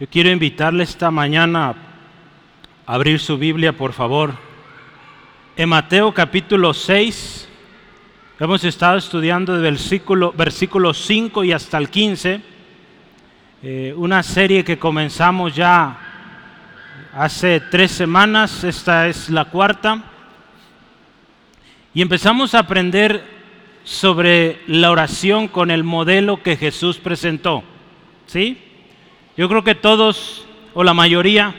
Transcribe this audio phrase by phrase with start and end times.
[0.00, 4.32] Yo quiero invitarle esta mañana a abrir su Biblia, por favor.
[5.54, 7.48] En Mateo capítulo 6,
[8.40, 12.40] hemos estado estudiando del versículo, versículo 5 y hasta el 15,
[13.62, 15.98] eh, una serie que comenzamos ya
[17.12, 20.02] hace tres semanas, esta es la cuarta,
[21.92, 23.22] y empezamos a aprender
[23.84, 27.62] sobre la oración con el modelo que Jesús presentó.
[28.26, 28.71] ¿Sí?
[29.34, 31.54] Yo creo que todos, o la mayoría,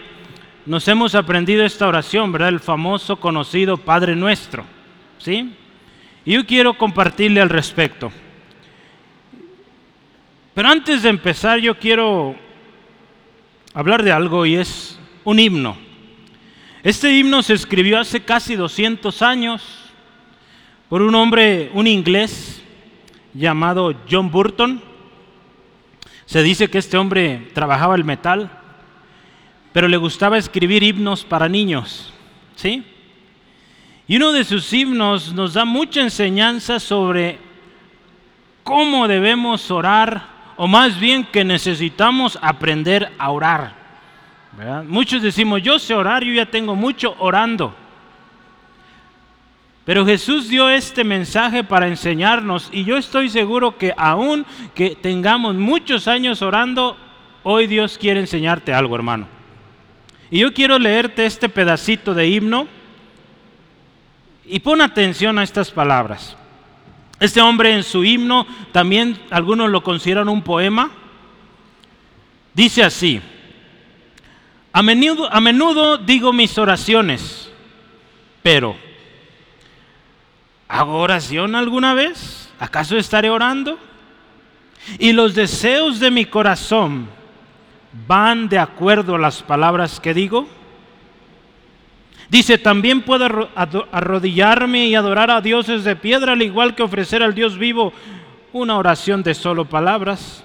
[0.68, 2.50] nos hemos aprendido esta oración, ¿verdad?
[2.50, 4.64] El famoso, conocido Padre Nuestro.
[5.18, 5.54] ¿Sí?
[6.24, 8.12] Y yo quiero compartirle al respecto.
[10.54, 12.36] Pero antes de empezar, yo quiero
[13.74, 15.76] hablar de algo y es un himno.
[16.84, 19.64] Este himno se escribió hace casi 200 años
[20.90, 22.62] por un hombre, un inglés
[23.34, 24.93] llamado John Burton
[26.26, 28.50] se dice que este hombre trabajaba el metal,
[29.72, 32.14] pero le gustaba escribir himnos para niños,
[32.56, 32.84] ¿sí?
[34.08, 37.40] Y uno de sus himnos nos da mucha enseñanza sobre
[38.64, 43.74] cómo debemos orar, o más bien que necesitamos aprender a orar.
[44.86, 47.76] Muchos decimos, yo sé orar, yo ya tengo mucho orando.
[49.86, 55.56] Pero Jesús dio este mensaje para enseñarnos y yo estoy seguro que aún que tengamos
[55.56, 56.98] muchos años orando,
[57.44, 59.28] hoy Dios quiere enseñarte algo, hermano.
[60.32, 62.68] Y yo quiero leerte este pedacito de himno
[64.46, 66.38] y pon atención a estas palabras.
[67.20, 70.92] Este hombre en su himno, también algunos lo consideran un poema,
[72.54, 73.22] dice así,
[74.72, 77.52] a menudo, a menudo digo mis oraciones,
[78.42, 78.76] pero
[80.74, 82.52] ¿Hago oración alguna vez?
[82.60, 83.78] ¿Acaso estaré orando?
[84.98, 87.08] Y los deseos de mi corazón
[88.08, 90.48] van de acuerdo a las palabras que digo.
[92.28, 93.52] Dice, también puedo
[93.92, 97.94] arrodillarme y adorar a dioses de piedra, al igual que ofrecer al Dios vivo
[98.52, 100.44] una oración de solo palabras.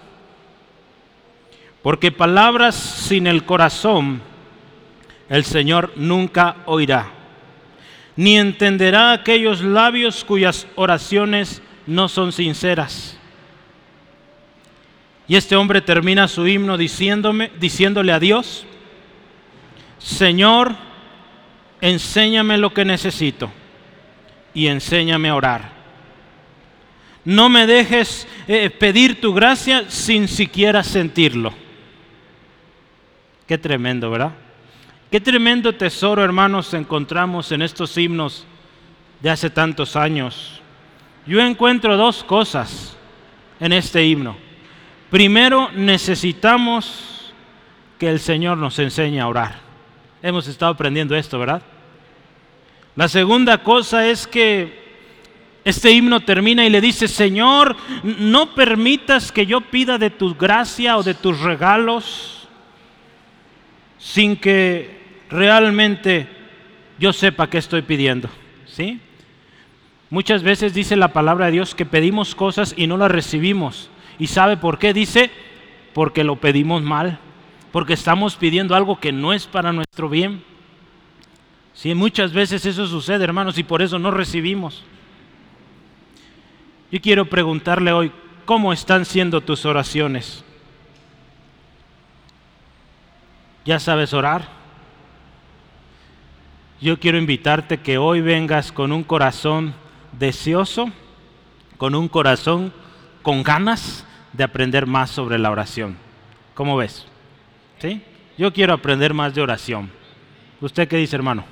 [1.81, 4.21] Porque palabras sin el corazón
[5.31, 7.18] el Señor nunca oirá
[8.19, 13.17] ni entenderá aquellos labios cuyas oraciones no son sinceras.
[15.29, 18.67] Y este hombre termina su himno diciéndome, diciéndole a Dios,
[19.99, 20.75] Señor,
[21.81, 23.53] enséñame lo que necesito
[24.53, 25.73] y enséñame a orar.
[27.25, 31.55] No me dejes eh, pedir tu gracia sin siquiera sentirlo.
[33.47, 34.33] Qué tremendo, ¿verdad?
[35.11, 38.45] Qué tremendo tesoro, hermanos, encontramos en estos himnos
[39.23, 40.61] de hace tantos años.
[41.27, 42.95] Yo encuentro dos cosas
[43.59, 44.37] en este himno.
[45.09, 47.33] Primero, necesitamos
[47.99, 49.61] que el Señor nos enseñe a orar.
[50.23, 51.63] Hemos estado aprendiendo esto, ¿verdad?
[52.95, 54.89] La segunda cosa es que
[55.65, 60.99] este himno termina y le dice, Señor, no permitas que yo pida de tu gracia
[60.99, 62.47] o de tus regalos
[63.99, 64.98] sin que
[65.31, 66.29] realmente
[66.99, 68.29] yo sepa qué estoy pidiendo.
[68.67, 69.01] ¿Sí?
[70.11, 73.91] Muchas veces dice la palabra de Dios que pedimos cosas y no las recibimos.
[74.19, 74.95] ¿Y sabe por qué?
[74.95, 75.31] Dice,
[75.93, 77.19] porque lo pedimos mal,
[77.73, 80.43] porque estamos pidiendo algo que no es para nuestro bien.
[81.75, 84.83] Sí, muchas veces eso sucede, hermanos, y por eso no recibimos.
[86.91, 88.11] Yo quiero preguntarle hoy,
[88.47, 90.43] ¿cómo están siendo tus oraciones?
[93.65, 94.58] ¿Ya sabes orar?
[96.81, 99.75] Yo quiero invitarte que hoy vengas con un corazón
[100.13, 100.91] deseoso,
[101.77, 102.73] con un corazón
[103.23, 105.97] con ganas de aprender más sobre la oración.
[106.55, 107.07] ¿Cómo ves?
[107.81, 108.01] ¿Sí?
[108.37, 109.91] Yo quiero aprender más de oración.
[110.61, 111.45] ¿Usted qué dice, hermano?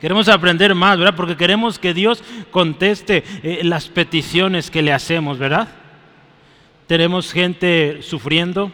[0.00, 1.14] Queremos aprender más, ¿verdad?
[1.16, 5.68] Porque queremos que Dios conteste eh, las peticiones que le hacemos, ¿verdad?
[6.86, 8.70] Tenemos gente sufriendo,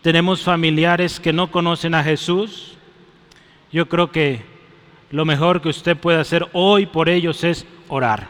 [0.00, 2.76] tenemos familiares que no conocen a Jesús.
[3.70, 4.55] Yo creo que
[5.10, 8.28] lo mejor que usted puede hacer hoy por ellos es orar.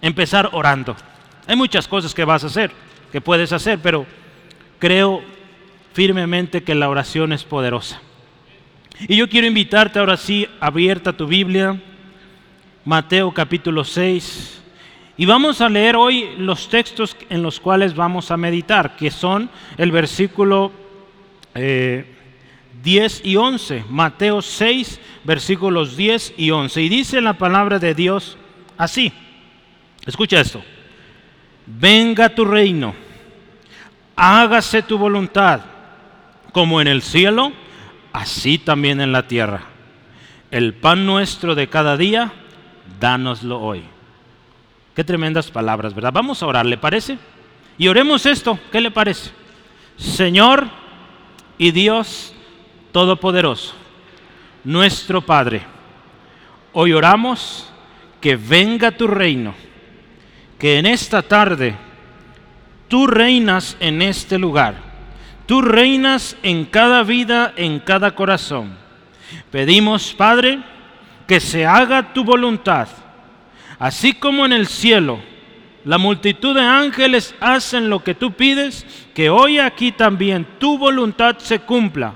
[0.00, 0.96] Empezar orando.
[1.46, 2.70] Hay muchas cosas que vas a hacer,
[3.12, 4.06] que puedes hacer, pero
[4.78, 5.22] creo
[5.92, 8.00] firmemente que la oración es poderosa.
[9.00, 11.80] Y yo quiero invitarte ahora sí, abierta tu Biblia,
[12.84, 14.62] Mateo capítulo 6,
[15.16, 19.48] y vamos a leer hoy los textos en los cuales vamos a meditar, que son
[19.76, 20.72] el versículo
[21.54, 22.13] eh,
[22.84, 23.84] 10 y 11.
[23.88, 26.82] Mateo 6, versículos 10 y 11.
[26.82, 28.36] Y dice la palabra de Dios
[28.76, 29.12] así.
[30.06, 30.62] Escucha esto.
[31.66, 32.94] Venga tu reino,
[34.14, 35.62] hágase tu voluntad,
[36.52, 37.52] como en el cielo,
[38.12, 39.62] así también en la tierra.
[40.50, 42.32] El pan nuestro de cada día,
[43.00, 43.82] dánoslo hoy.
[44.94, 46.12] Qué tremendas palabras, ¿verdad?
[46.12, 47.18] Vamos a orar, ¿le parece?
[47.78, 49.30] Y oremos esto, ¿qué le parece?
[49.96, 50.68] Señor
[51.56, 52.33] y Dios
[52.94, 53.74] Todopoderoso,
[54.62, 55.62] nuestro Padre,
[56.72, 57.68] hoy oramos
[58.20, 59.52] que venga tu reino,
[60.60, 61.74] que en esta tarde
[62.86, 64.76] tú reinas en este lugar,
[65.44, 68.76] tú reinas en cada vida, en cada corazón.
[69.50, 70.60] Pedimos, Padre,
[71.26, 72.86] que se haga tu voluntad,
[73.80, 75.18] así como en el cielo
[75.84, 78.86] la multitud de ángeles hacen lo que tú pides,
[79.16, 82.14] que hoy aquí también tu voluntad se cumpla.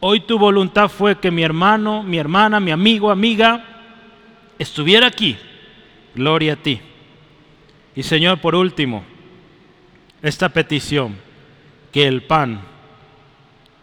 [0.00, 3.64] Hoy tu voluntad fue que mi hermano, mi hermana, mi amigo, amiga,
[4.58, 5.36] estuviera aquí.
[6.14, 6.80] Gloria a ti.
[7.94, 9.04] Y Señor, por último,
[10.22, 11.16] esta petición,
[11.92, 12.62] que el pan,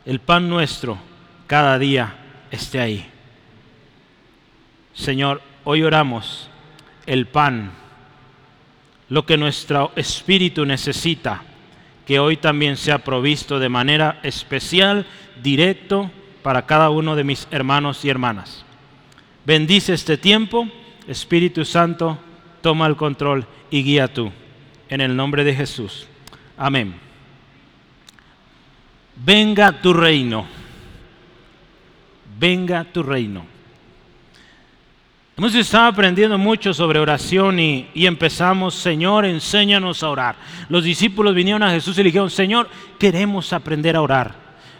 [0.06, 0.98] el pan nuestro,
[1.46, 2.16] cada día
[2.50, 3.06] esté ahí.
[4.94, 6.50] Señor, hoy oramos
[7.06, 7.72] el pan
[9.10, 11.44] lo que nuestro espíritu necesita,
[12.07, 15.06] que hoy también sea provisto de manera especial,
[15.44, 16.09] directo,
[16.42, 18.63] para cada uno de mis hermanos y hermanas.
[19.45, 20.69] Bendice este tiempo,
[21.06, 22.18] Espíritu Santo,
[22.62, 24.31] toma el control y guía tú.
[24.88, 26.07] En el nombre de Jesús.
[26.57, 26.95] Amén.
[29.18, 30.45] Venga tu reino.
[32.39, 33.56] Venga tu reino.
[35.38, 40.36] Hemos estado aprendiendo mucho sobre oración y, empezamos, Señor, enséñanos a orar.
[40.68, 42.68] Los discípulos vinieron a Jesús y le dijeron, Señor,
[42.98, 44.34] queremos aprender a orar.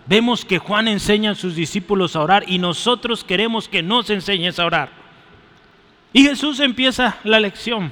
[0.08, 4.58] Vemos que Juan enseña a sus discípulos a orar y nosotros queremos que nos enseñes
[4.58, 4.90] a orar.
[6.12, 7.92] Y Jesús empieza la lección.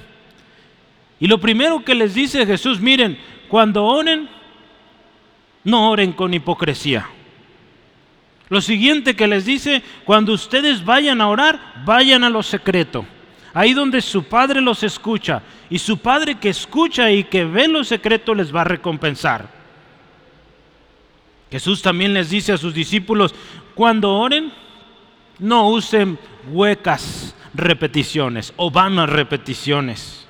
[1.19, 4.27] Y lo primero que les dice Jesús, miren, cuando oren,
[5.63, 7.07] no oren con hipocresía.
[8.49, 13.05] Lo siguiente que les dice, cuando ustedes vayan a orar, vayan a lo secreto.
[13.53, 15.41] Ahí donde su Padre los escucha.
[15.69, 19.49] Y su Padre que escucha y que ve lo secreto les va a recompensar.
[21.49, 23.33] Jesús también les dice a sus discípulos,
[23.73, 24.51] cuando oren,
[25.39, 26.19] no usen
[26.51, 30.27] huecas repeticiones o vanas repeticiones.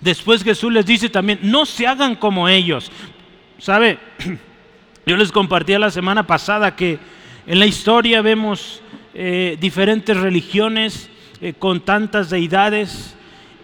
[0.00, 2.90] Después Jesús les dice también, no se hagan como ellos.
[3.58, 3.98] ¿Sabe?
[5.06, 6.98] Yo les compartía la semana pasada que
[7.46, 8.82] en la historia vemos
[9.14, 11.08] eh, diferentes religiones
[11.40, 13.16] eh, con tantas deidades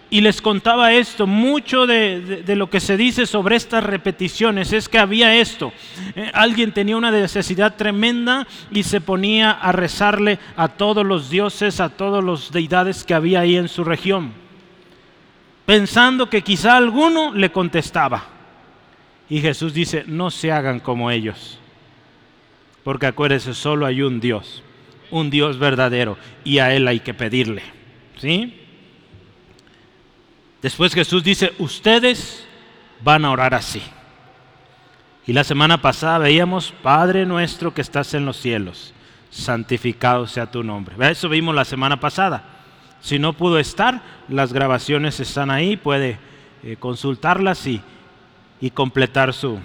[0.09, 4.99] y les contaba esto, mucho de, lo que se dice sobre estas repeticiones es que
[4.99, 5.73] había esto,
[6.15, 11.79] eh, alguien tenía una necesidad tremenda y se ponía a rezarle a todos los dioses,
[11.79, 14.31] a todos los deidades que había ahí en su región,
[15.65, 18.36] pensando que quizá alguno le contestaba.
[19.29, 21.59] Y Jesús dice, no se hagan como ellos.
[22.83, 24.63] Porque acuérdense, solo hay un Dios,
[25.11, 27.61] un Dios verdadero, y a Él hay que pedirle.
[28.17, 28.61] ¿Sí?
[30.61, 32.47] Después Jesús dice, ustedes
[33.03, 33.81] van a orar así.
[35.25, 38.93] Y la semana pasada veíamos, Padre nuestro que estás en los cielos,
[39.29, 40.95] santificado sea tu nombre.
[41.11, 42.43] Eso vimos la semana pasada.
[43.01, 46.17] Si no pudo estar, las grabaciones están ahí, puede
[46.63, 47.81] eh, consultarlas y
[48.59, 49.59] y completar su,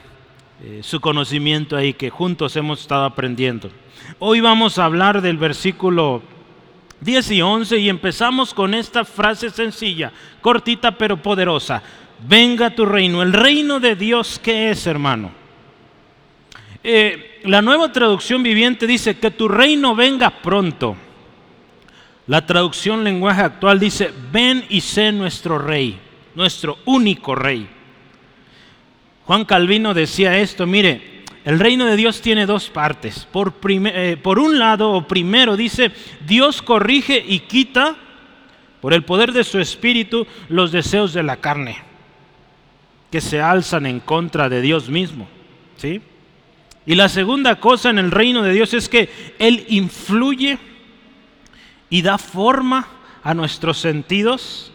[0.62, 3.70] eh, su conocimiento ahí que juntos hemos estado aprendiendo.
[4.18, 6.22] Hoy vamos a hablar del versículo
[7.00, 11.82] 10 y 11 y empezamos con esta frase sencilla, cortita pero poderosa.
[12.26, 13.22] Venga tu reino.
[13.22, 15.32] El reino de Dios, ¿qué es, hermano?
[16.84, 20.96] Eh, la nueva traducción viviente dice que tu reino venga pronto.
[22.28, 25.98] La traducción lenguaje actual dice, ven y sé nuestro rey,
[26.36, 27.68] nuestro único rey.
[29.26, 31.12] Juan Calvino decía esto, mire,
[31.44, 33.26] el reino de Dios tiene dos partes.
[33.30, 35.92] Por, eh, por, un lado, o primero, dice,
[36.26, 37.96] Dios corrige y quita
[38.80, 41.78] por el poder de su espíritu los deseos de la carne,
[43.10, 45.28] que se alzan en contra de Dios mismo.
[45.76, 46.00] ¿sí?
[46.86, 50.58] Y la segunda cosa en el reino de Dios es que Él influye
[51.90, 52.88] y da forma
[53.22, 54.72] a nuestros sentidos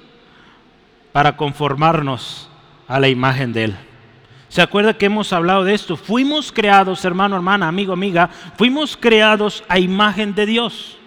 [1.12, 2.50] para conformarnos
[2.88, 3.78] a la imagen de Él.
[4.58, 5.96] ¿Se acuerda que hemos hablado de esto?
[5.96, 10.98] Fuimos creados, hermano, hermana, amigo, amiga, fuimos creados a imagen de Dios.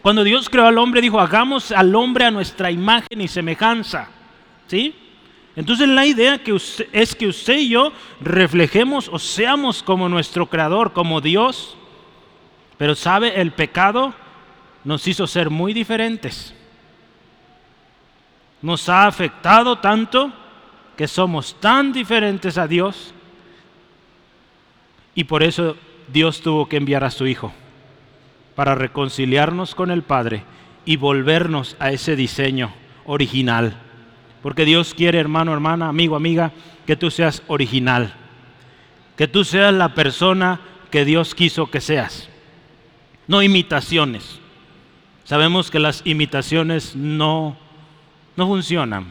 [0.00, 4.10] Cuando Dios creó al hombre, dijo, hagamos al hombre a nuestra imagen y semejanza.
[4.68, 4.94] ¿Sí?
[5.56, 6.56] Entonces la idea que
[6.92, 11.76] es que usted y yo reflejemos o seamos como nuestro creador, como Dios.
[12.78, 14.14] Pero sabe, el pecado
[14.84, 16.54] nos hizo ser muy diferentes.
[18.62, 20.32] Nos ha afectado tanto
[20.96, 23.14] que somos tan diferentes a Dios
[25.14, 25.76] Y por eso
[26.12, 27.52] Dios tuvo que enviar a su Hijo,
[28.54, 30.44] para reconciliarnos con el Padre
[30.84, 32.72] y volvernos a ese diseño
[33.06, 33.80] original.
[34.42, 36.52] Porque Dios quiere, hermano, hermana, amigo, amiga,
[36.86, 38.14] que tú seas original,
[39.16, 40.60] que tú seas la persona
[40.90, 42.28] que Dios quiso que seas,
[43.26, 44.40] no imitaciones.
[45.24, 47.56] Sabemos que las imitaciones no,
[48.36, 49.06] no funcionan.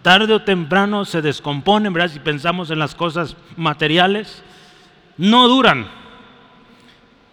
[0.00, 2.10] Tarde o temprano se descomponen, ¿verdad?
[2.10, 4.42] si pensamos en las cosas materiales,
[5.18, 5.86] no duran.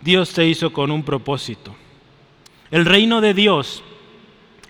[0.02, 1.74] Dios te hizo con un propósito.
[2.70, 3.82] El reino de Dios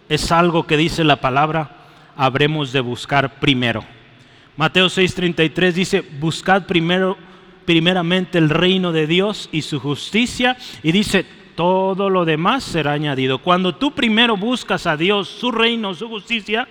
[0.08, 3.84] es algo que dice la palabra, habremos de buscar primero.
[4.56, 7.18] Mateo 6:33 dice, buscad primero
[7.65, 11.25] primeramente el reino de Dios y su justicia y dice,
[11.56, 13.39] todo lo demás será añadido.
[13.39, 16.68] Cuando tú primero buscas a Dios, su reino, su justicia,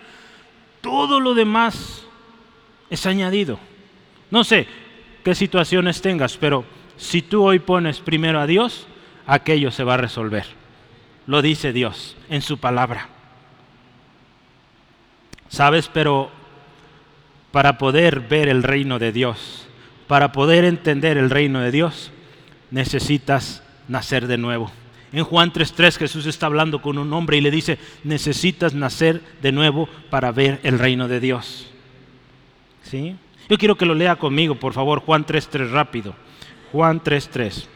[0.82, 2.04] todo lo demás
[2.90, 3.58] es añadido.
[4.30, 4.66] No sé
[5.24, 6.64] qué situaciones tengas, pero
[6.98, 8.86] si tú hoy pones primero a Dios,
[9.26, 10.44] aquello se va a resolver.
[11.26, 13.08] Lo dice Dios en su palabra.
[15.48, 15.88] ¿Sabes?
[15.92, 16.30] Pero
[17.52, 19.68] para poder ver el reino de Dios,
[20.08, 22.10] para poder entender el reino de Dios,
[22.70, 24.72] necesitas nacer de nuevo.
[25.12, 29.52] En Juan 3.3 Jesús está hablando con un hombre y le dice, necesitas nacer de
[29.52, 31.66] nuevo para ver el reino de Dios.
[32.83, 33.16] ¿Sí?
[33.49, 36.14] Yo quiero que lo lea conmigo, por favor, Juan 3.3 rápido.
[36.73, 37.66] Juan 3.3.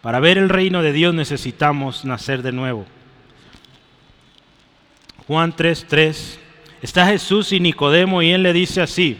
[0.00, 2.86] Para ver el reino de Dios necesitamos nacer de nuevo.
[5.26, 6.38] Juan 3.3.
[6.80, 9.18] Está Jesús y Nicodemo y él le dice así.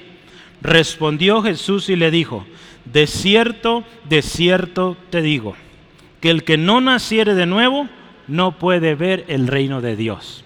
[0.63, 2.47] Respondió Jesús y le dijo,
[2.87, 5.55] de cierto, de cierto te digo
[6.23, 7.89] que el que no naciere de nuevo
[8.29, 10.45] no puede ver el reino de Dios.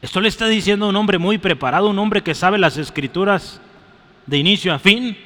[0.00, 3.60] Esto le está diciendo un hombre muy preparado, un hombre que sabe las escrituras
[4.26, 5.18] de inicio a fin.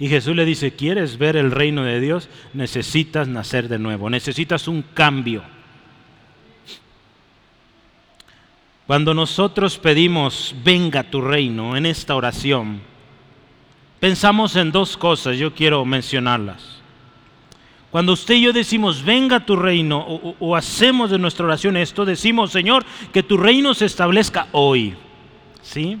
[0.00, 2.28] Y Jesús le dice, ¿quieres ver el reino de Dios?
[2.52, 5.44] Necesitas nacer de nuevo, necesitas un cambio.
[8.88, 12.80] Cuando nosotros pedimos, venga tu reino en esta oración,
[14.00, 16.77] pensamos en dos cosas, yo quiero mencionarlas.
[17.90, 19.98] Cuando usted y yo decimos, venga tu reino,
[20.38, 24.94] o, hacemos de nuestra oración esto, decimos, Señor, que tu reino se establezca hoy.
[25.62, 25.98] ¿Sí?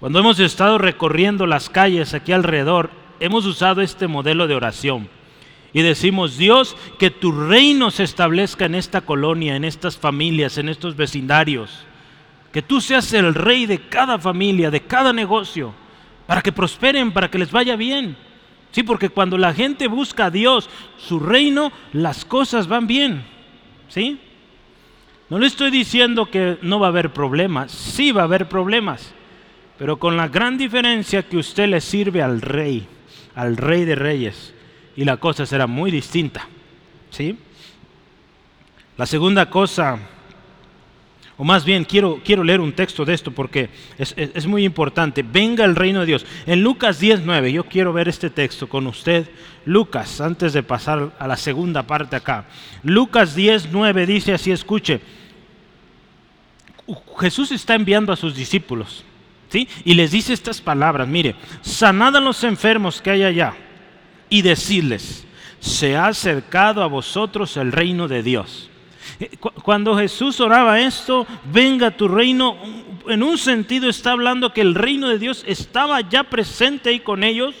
[0.00, 5.08] Cuando hemos estado recorriendo las calles aquí alrededor, hemos usado este modelo de oración.
[5.72, 10.68] Y decimos, Dios, que tu reino se establezca en esta colonia, en estas familias, en
[10.68, 11.84] estos vecindarios.
[12.52, 15.74] Que tú seas el rey de cada familia, de cada negocio,
[16.26, 18.16] para que prosperen, para que les vaya bien.
[18.70, 23.24] Sí, porque cuando la gente busca a Dios, su reino, las cosas van bien.
[23.88, 24.20] ¿Sí?
[25.30, 29.12] No le estoy diciendo que no va a haber problemas, sí va a haber problemas,
[29.78, 32.86] pero con la gran diferencia que usted le sirve al rey,
[33.34, 34.54] al rey de reyes,
[34.96, 36.48] y la cosa será muy distinta.
[37.10, 37.38] ¿Sí?
[38.96, 39.98] La segunda cosa
[41.40, 45.22] o más bien quiero, quiero leer un texto de esto porque es, muy importante.
[45.22, 46.26] Venga el reino de Dios.
[46.46, 49.30] En Lucas 19, yo quiero ver este texto con usted.
[49.64, 52.46] Lucas, antes de pasar a la segunda parte acá.
[52.82, 55.00] Lucas 19 dice así, escuche.
[57.20, 59.04] Jesús está enviando a sus discípulos.
[59.48, 59.68] ¿sí?
[59.84, 61.06] Y les dice estas palabras.
[61.06, 63.54] Mire, sanad a los enfermos que hay allá
[64.28, 65.24] y decirles,
[65.60, 68.70] se ha acercado a vosotros el reino de Dios.
[69.20, 72.56] Eh, cuando Jesús oraba esto, venga tu reino,
[73.08, 77.24] en un sentido está hablando que el reino de Dios estaba ya presente ahí con
[77.24, 77.54] ellos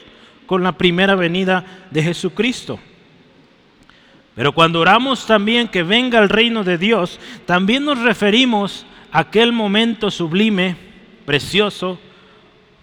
[0.46, 2.78] con la primera venida de Jesucristo.
[4.34, 9.52] Pero cuando oramos también que venga el reino de Dios, también nos referimos a aquel
[9.52, 10.76] momento sublime,
[11.26, 11.98] precioso,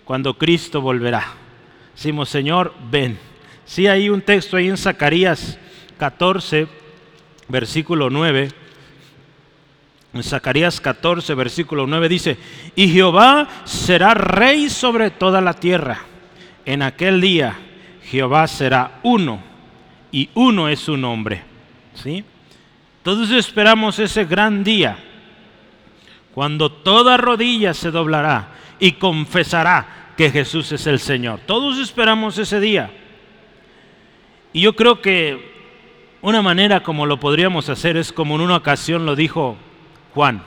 [0.04, 1.26] cuando Cristo volverá.
[1.96, 3.18] Decimos, Señor, ven.
[3.66, 5.58] Sí hay un texto ahí en Zacarías
[5.98, 6.68] 14,
[7.48, 8.50] versículo 9
[10.16, 12.38] en Zacarías 14, versículo 9 dice,
[12.74, 16.00] y Jehová será rey sobre toda la tierra.
[16.66, 17.58] En aquel día
[18.06, 19.42] Jehová será uno,
[20.14, 21.44] y uno es su nombre.
[21.96, 22.24] ¿Sí?
[23.04, 24.98] Todos esperamos ese gran día,
[26.34, 31.42] cuando toda rodilla se doblará y confesará que Jesús es el Señor.
[31.46, 32.90] Todos esperamos ese día.
[34.54, 35.55] Y yo creo que
[36.26, 39.58] una manera como lo podríamos hacer es como en una ocasión lo dijo
[40.16, 40.42] Juan.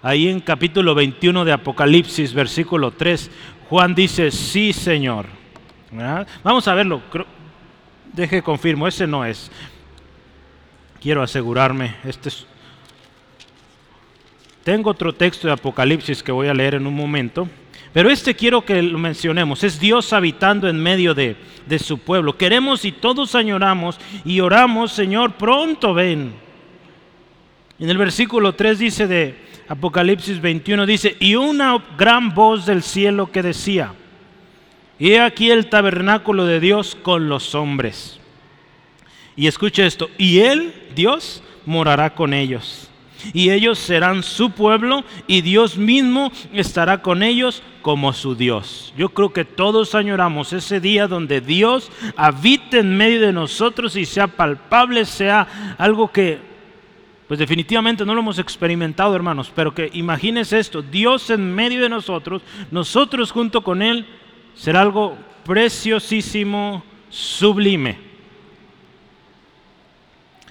[0.00, 3.28] Ahí en capítulo 21 de Apocalipsis, versículo 3,
[3.68, 5.26] Juan dice, sí Señor.
[6.44, 7.02] Vamos a verlo.
[8.12, 9.50] Deje confirmo, ese no es.
[11.00, 12.46] Quiero asegurarme, este es...
[14.62, 17.48] Tengo otro texto de Apocalipsis que voy a leer en un momento,
[17.92, 22.36] Pero este quiero que lo mencionemos, es Dios habitando en medio de, de su pueblo.
[22.36, 26.34] Queremos y todos añoramos y oramos, Señor, pronto ven.
[27.78, 29.34] En el versículo 3 dice de
[29.68, 33.92] Apocalipsis 21, dice, y una gran voz del cielo que decía,
[34.98, 38.18] he aquí el tabernáculo de Dios con los hombres.
[39.34, 42.90] Y escuche esto, y Él, Dios, morará con ellos.
[43.32, 48.92] Y ellos serán su pueblo y Dios mismo estará con ellos como su Dios.
[48.96, 54.04] Yo creo que todos añoramos ese día donde Dios habite en medio de nosotros y
[54.04, 56.38] sea palpable, sea algo que,
[57.28, 61.88] pues definitivamente no lo hemos experimentado hermanos, pero que imagínese esto, Dios en medio de
[61.88, 64.06] nosotros, nosotros junto con Él,
[64.54, 68.05] será algo preciosísimo, sublime.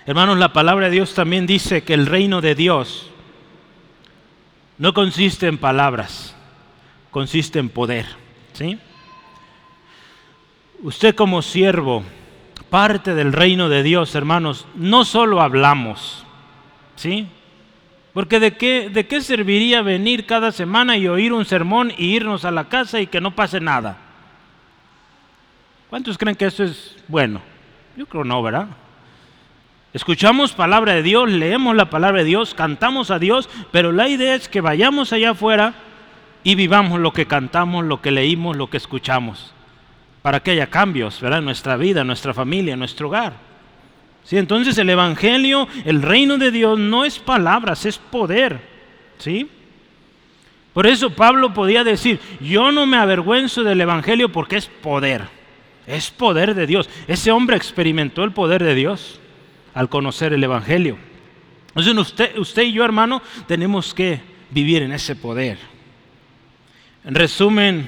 [0.07, 3.09] Hermanos, la palabra de Dios también dice que el reino de Dios
[4.77, 6.35] no consiste en palabras,
[7.09, 8.05] consiste en poder.
[8.53, 8.77] ¿sí?
[10.83, 12.03] Usted como siervo,
[12.69, 16.24] parte del reino de Dios, hermanos, no solo hablamos,
[16.95, 17.27] ¿sí?
[18.13, 22.45] Porque de qué, de qué serviría venir cada semana y oír un sermón y irnos
[22.45, 23.97] a la casa y que no pase nada.
[25.89, 27.41] ¿Cuántos creen que eso es bueno?
[27.97, 28.67] Yo creo no, ¿verdad?
[29.96, 34.36] Escuchamos palabra de Dios, leemos la palabra de Dios, cantamos a Dios, pero la idea
[34.36, 35.74] es que vayamos allá afuera
[36.44, 39.54] y vivamos lo que cantamos, lo que leímos, lo que escuchamos,
[40.22, 41.40] para que haya cambios ¿verdad?
[41.40, 43.38] en nuestra vida, en nuestra familia, en nuestro hogar.
[44.25, 44.38] ¿Sí?
[44.38, 48.60] Entonces el Evangelio, el reino de Dios no es palabras, es poder.
[49.18, 49.50] ¿sí?
[50.74, 55.22] Por eso Pablo podía decir, yo no me avergüenzo del Evangelio porque es poder,
[55.88, 56.90] es poder de Dios.
[57.08, 59.22] Ese hombre experimentó el poder de Dios
[59.75, 60.98] al conocer el Evangelio.
[61.67, 65.60] Entonces usted, usted y yo, hermano, tenemos que vivir en ese poder.
[67.03, 67.88] En resumen,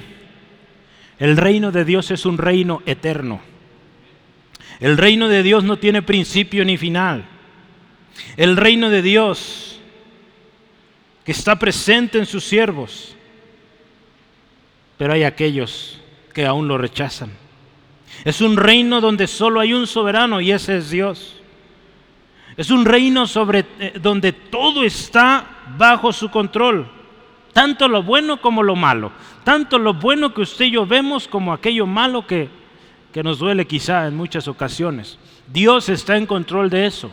[1.18, 3.40] el reino de Dios es un reino eterno.
[4.78, 7.24] El reino de Dios no tiene principio ni final.
[8.36, 9.80] El reino de Dios
[11.24, 13.16] que está presente en sus siervos,
[14.96, 16.00] pero hay aquellos
[16.32, 17.30] que aún lo rechazan.
[18.24, 21.37] Es un reino donde solo hay un soberano y ese es Dios.
[22.58, 25.46] Es un reino sobre eh, donde todo está
[25.78, 26.88] bajo su control,
[27.52, 29.12] tanto lo bueno como lo malo,
[29.44, 32.48] tanto lo bueno que usted y yo vemos como aquello malo que,
[33.12, 35.20] que nos duele quizá en muchas ocasiones.
[35.46, 37.12] Dios está en control de eso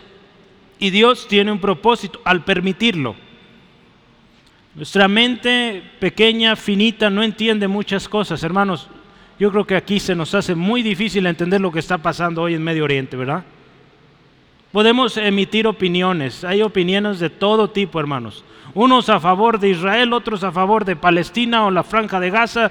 [0.80, 3.16] y Dios tiene un propósito al permitirlo.
[4.74, 8.90] Nuestra mente pequeña, finita, no entiende muchas cosas, hermanos.
[9.40, 12.56] Yo creo que aquí se nos hace muy difícil entender lo que está pasando hoy
[12.56, 13.46] en Medio Oriente, ¿verdad?
[14.76, 18.44] Podemos emitir opiniones, hay opiniones de todo tipo, hermanos.
[18.74, 22.70] Unos a favor de Israel, otros a favor de Palestina o la franja de Gaza.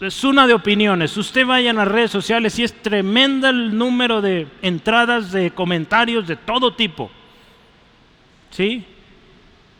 [0.00, 1.14] Es una de opiniones.
[1.18, 6.26] Usted vaya en las redes sociales y es tremenda el número de entradas, de comentarios
[6.26, 7.10] de todo tipo.
[8.48, 8.86] ¿Sí?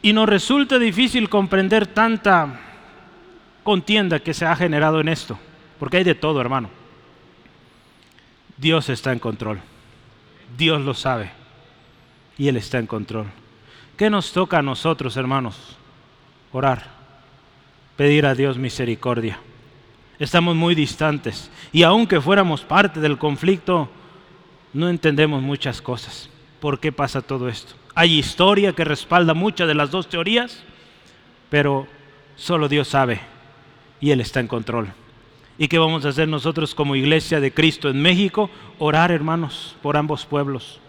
[0.02, 2.60] Y nos resulta difícil comprender tanta
[3.62, 5.38] contienda que se ha generado en esto,
[5.78, 6.68] porque hay de todo, hermano.
[8.58, 9.62] Dios está en control.
[10.56, 11.30] Dios lo sabe
[12.36, 13.26] y Él está en control.
[13.96, 15.76] ¿Qué nos toca a nosotros, hermanos?
[16.52, 16.86] Orar,
[17.96, 19.38] pedir a Dios misericordia.
[20.18, 23.88] Estamos muy distantes y aunque fuéramos parte del conflicto,
[24.72, 26.28] no entendemos muchas cosas.
[26.60, 27.74] ¿Por qué pasa todo esto?
[27.94, 30.62] Hay historia que respalda muchas de las dos teorías,
[31.50, 31.86] pero
[32.36, 33.20] solo Dios sabe
[34.00, 34.92] y Él está en control.
[35.58, 38.48] ¿Y qué vamos a hacer nosotros como iglesia de Cristo en México?
[38.78, 40.80] Orar, hermanos, por ambos pueblos.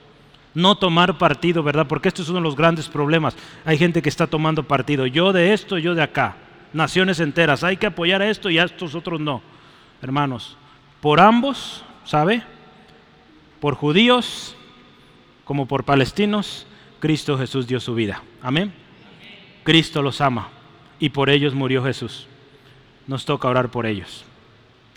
[0.54, 1.88] No tomar partido, ¿verdad?
[1.88, 3.36] Porque esto es uno de los grandes problemas.
[3.66, 5.08] Hay gente que está tomando partido.
[5.08, 6.38] Yo de esto, yo de acá.
[6.72, 7.64] Naciones enteras.
[7.64, 9.42] Hay que apoyar a esto y a estos otros no.
[10.04, 10.56] Hermanos,
[11.02, 12.44] por ambos, ¿sabe?
[13.60, 14.56] Por judíos
[15.46, 16.68] como por palestinos,
[17.00, 18.22] Cristo Jesús dio su vida.
[18.40, 18.72] Amén.
[19.64, 20.50] Cristo los ama
[21.00, 22.28] y por ellos murió Jesús.
[23.08, 24.26] Nos toca orar por ellos.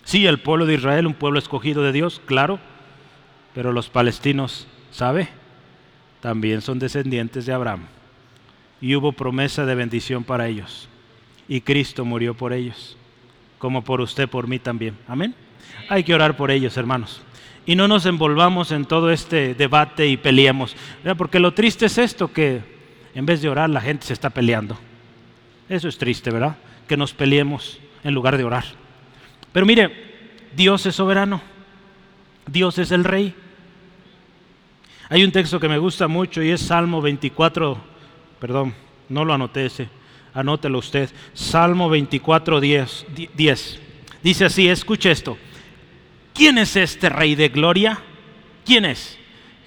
[0.03, 2.59] Sí, el pueblo de Israel, un pueblo escogido de Dios, claro,
[3.53, 5.29] pero los palestinos, ¿sabe?
[6.19, 7.85] También son descendientes de Abraham.
[8.81, 10.89] Y hubo promesa de bendición para ellos.
[11.47, 12.97] Y Cristo murió por ellos,
[13.59, 14.97] como por usted, por mí también.
[15.07, 15.35] Amén.
[15.89, 17.21] Hay que orar por ellos, hermanos.
[17.65, 20.75] Y no nos envolvamos en todo este debate y peleemos.
[21.17, 22.61] Porque lo triste es esto, que
[23.15, 24.77] en vez de orar la gente se está peleando.
[25.69, 26.57] Eso es triste, ¿verdad?
[26.87, 28.65] Que nos peleemos en lugar de orar.
[29.53, 29.89] Pero mire,
[30.53, 31.41] Dios es soberano.
[32.45, 33.33] Dios es el rey.
[35.09, 37.77] Hay un texto que me gusta mucho y es Salmo 24,
[38.39, 38.73] perdón,
[39.09, 39.87] no lo anoté ese.
[40.33, 41.09] Anótelo usted.
[41.33, 43.05] Salmo 24, 10.
[43.35, 43.79] 10.
[44.23, 45.37] Dice así, escuche esto.
[46.33, 47.99] ¿Quién es este rey de gloria?
[48.65, 49.19] ¿Quién es?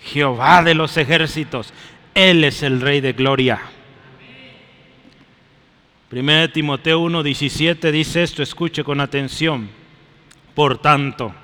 [0.03, 1.73] Jehová de los ejércitos.
[2.15, 3.61] Él es el rey de gloria.
[6.11, 9.69] 1 Timoteo 1:17 dice esto, escuche con atención.
[10.55, 11.35] Por tanto,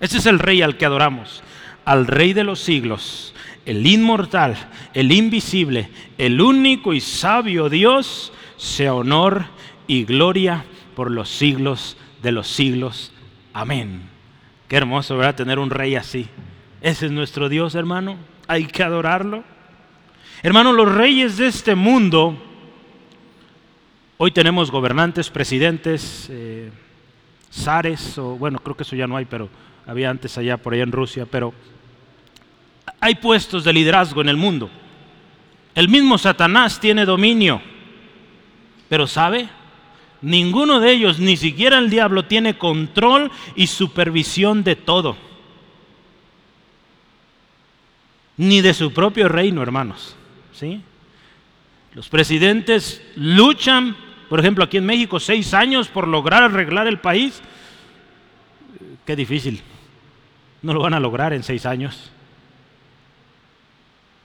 [0.00, 1.42] ese es el rey al que adoramos,
[1.84, 3.34] al rey de los siglos,
[3.66, 4.56] el inmortal,
[4.94, 9.44] el invisible, el único y sabio Dios, sea honor
[9.86, 13.12] y gloria por los siglos de los siglos.
[13.52, 14.02] Amén.
[14.66, 15.34] Qué hermoso, ¿verdad?
[15.36, 16.26] Tener un rey así.
[16.80, 18.16] Ese es nuestro Dios, hermano.
[18.48, 19.44] Hay que adorarlo.
[20.42, 22.45] Hermano, los reyes de este mundo
[24.18, 26.70] Hoy tenemos gobernantes, presidentes, eh,
[27.52, 29.50] zares, o bueno, creo que eso ya no hay, pero
[29.86, 31.52] había antes allá por allá en Rusia, pero
[32.98, 34.70] hay puestos de liderazgo en el mundo.
[35.74, 37.60] El mismo Satanás tiene dominio,
[38.88, 39.50] pero ¿sabe?
[40.22, 45.18] Ninguno de ellos, ni siquiera el diablo, tiene control y supervisión de todo.
[48.38, 50.16] Ni de su propio reino, hermanos.
[50.54, 50.80] ¿Sí?
[51.92, 57.40] Los presidentes luchan por ejemplo, aquí en México, seis años por lograr arreglar el país.
[59.04, 59.62] Qué difícil.
[60.62, 62.10] No lo van a lograr en seis años.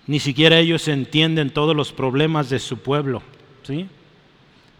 [0.08, 3.22] Ni siquiera ellos entienden todos los problemas de su pueblo.
[3.64, 3.88] ¿sí?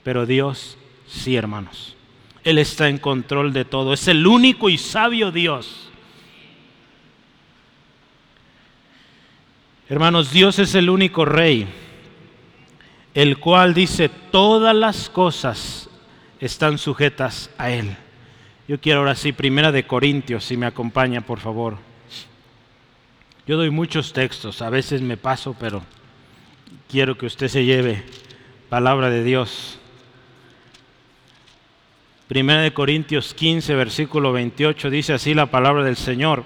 [0.04, 1.96] Pero Dios sí, hermanos.
[2.44, 3.94] Él está en control de todo.
[3.94, 5.90] Es el único y sabio Dios.
[9.88, 11.68] Hermanos, Dios es el único rey
[13.14, 15.90] el cual dice, todas las cosas
[16.40, 17.96] están sujetas a Él.
[18.68, 21.78] Yo quiero ahora sí, primera de Corintios, si me acompaña, por favor.
[23.46, 25.84] Yo doy muchos textos, a veces me paso, pero
[26.90, 28.04] quiero que usted se lleve
[28.70, 29.78] palabra de Dios.
[32.28, 36.46] Primera de Corintios 15, versículo 28, dice así la palabra del Señor.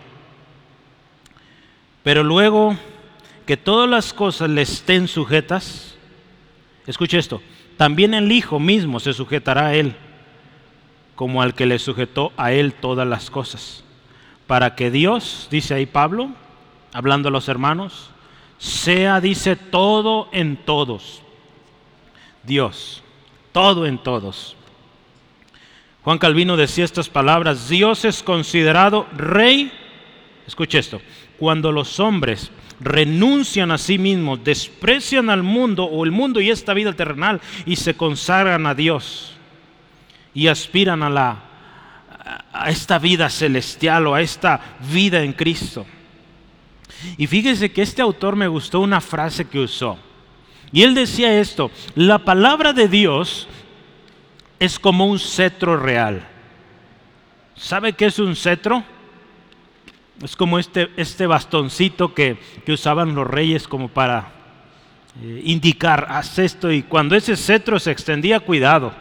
[2.01, 2.75] Pero luego
[3.45, 5.94] que todas las cosas le estén sujetas,
[6.87, 7.41] Escuche esto,
[7.77, 9.95] también el Hijo mismo se sujetará a Él,
[11.15, 13.83] como al que le sujetó a Él todas las cosas,
[14.47, 16.29] para que Dios, dice ahí Pablo,
[16.93, 18.11] hablando a los hermanos,
[18.57, 21.21] sea, dice, todo en todos.
[22.43, 23.03] Dios,
[23.51, 24.55] todo en todos.
[26.03, 29.71] Juan Calvino decía estas palabras, Dios es considerado rey,
[30.45, 31.01] escuche esto,
[31.39, 36.73] cuando los hombres renuncian a sí mismos, desprecian al mundo o el mundo y esta
[36.73, 39.33] vida terrenal y se consagran a Dios
[40.33, 41.43] y aspiran a, la,
[42.51, 45.85] a esta vida celestial o a esta vida en Cristo.
[47.17, 49.97] Y fíjese que este autor me gustó una frase que usó.
[50.71, 53.47] Y él decía esto, la palabra de Dios
[54.59, 56.27] es como un cetro real.
[57.55, 58.83] ¿Sabe qué es un cetro?
[60.23, 64.31] Es como este, este bastoncito que, usaban los reyes como para
[65.21, 66.71] eh, indicar, haz esto.
[66.71, 68.93] Y cuando ese cetro se extendía, cuidado.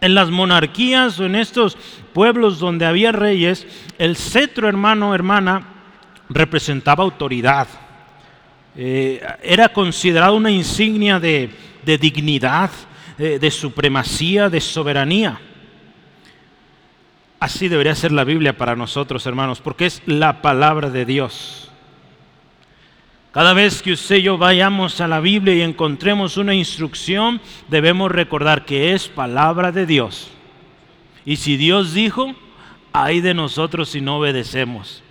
[0.00, 1.76] En las monarquías o en estos
[2.12, 3.66] pueblos donde había reyes,
[3.98, 5.68] el cetro, hermano, hermana,
[6.28, 7.68] representaba autoridad.
[8.76, 11.50] Eh, era considerado una insignia de,
[11.84, 12.70] dignidad,
[13.18, 15.40] eh, de supremacía, de soberanía.
[17.42, 21.72] Así debería ser la Biblia para nosotros, hermanos, porque es la palabra de Dios.
[23.32, 28.12] Cada vez que usted y yo vayamos a la Biblia y encontremos una instrucción, debemos
[28.12, 30.30] recordar que es palabra de Dios.
[31.24, 32.32] Y si Dios dijo,
[32.92, 35.02] hay de nosotros si no obedecemos.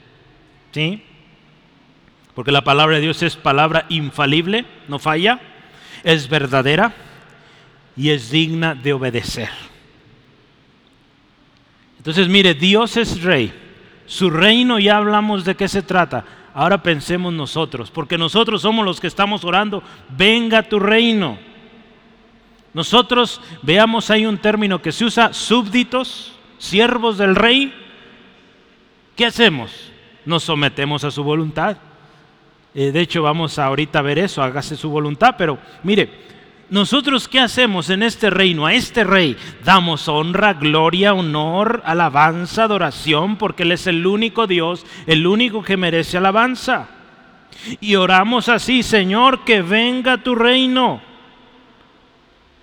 [0.71, 1.03] ¿Sí?
[2.33, 5.41] Porque la palabra de Dios es palabra infalible, no falla,
[6.05, 6.93] es verdadera
[7.97, 9.49] y es digna de obedecer.
[12.01, 13.53] Entonces, mire, Dios es rey.
[14.07, 16.25] Su reino, ya hablamos de qué se trata.
[16.51, 21.37] Ahora pensemos nosotros, porque nosotros somos los que estamos orando, venga tu reino.
[22.73, 27.71] Nosotros veamos, hay un término que se usa, súbditos, siervos del rey.
[29.15, 29.69] ¿Qué hacemos?
[30.25, 31.77] Nos sometemos a su voluntad.
[32.73, 36.09] Eh, de hecho, vamos a ahorita a ver eso, hágase su voluntad, pero mire,
[36.71, 38.65] nosotros qué hacemos en este reino?
[38.65, 44.85] A este rey damos honra, gloria, honor, alabanza, adoración, porque Él es el único Dios,
[45.05, 46.87] el único que merece alabanza.
[47.81, 51.01] Y oramos así, Señor, que venga tu reino.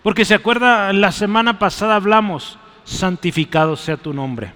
[0.03, 4.55] Porque se acuerda, la semana pasada hablamos, santificado sea tu nombre.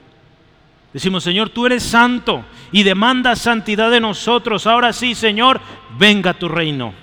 [0.95, 4.67] Decimos, Señor, tú eres santo y demanda santidad de nosotros.
[4.67, 5.61] Ahora sí, Señor,
[5.99, 6.95] venga tu reino,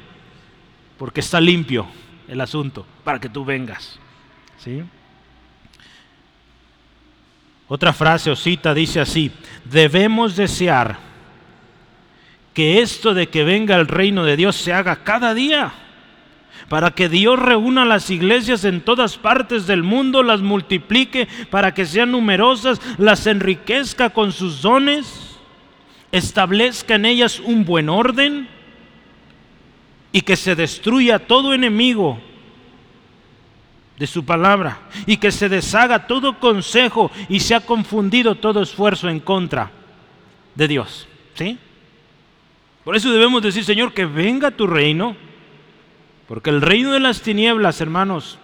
[0.98, 1.86] porque está limpio
[2.30, 4.00] el asunto para que tú vengas.
[4.58, 4.84] ¿Sí?
[7.68, 9.32] Otra frase o cita dice así,
[9.66, 10.98] debemos desear
[12.54, 15.72] que esto de que venga el reino de Dios se haga cada día,
[16.68, 21.86] para que Dios reúna las iglesias en todas partes del mundo, las multiplique para que
[21.86, 25.38] sean numerosas, las enriquezca con sus dones,
[26.12, 28.48] establezca en ellas un buen orden
[30.12, 32.20] y que se destruya todo enemigo
[33.98, 39.10] de su palabra y que se deshaga todo consejo y se ha confundido todo esfuerzo
[39.10, 39.72] en contra
[40.56, 41.08] de Dios.
[41.36, 41.58] ¿Sí?
[42.84, 45.16] Por eso debemos decir, Señor, que venga tu reino,
[46.28, 48.40] porque el reino de las tinieblas, hermanos,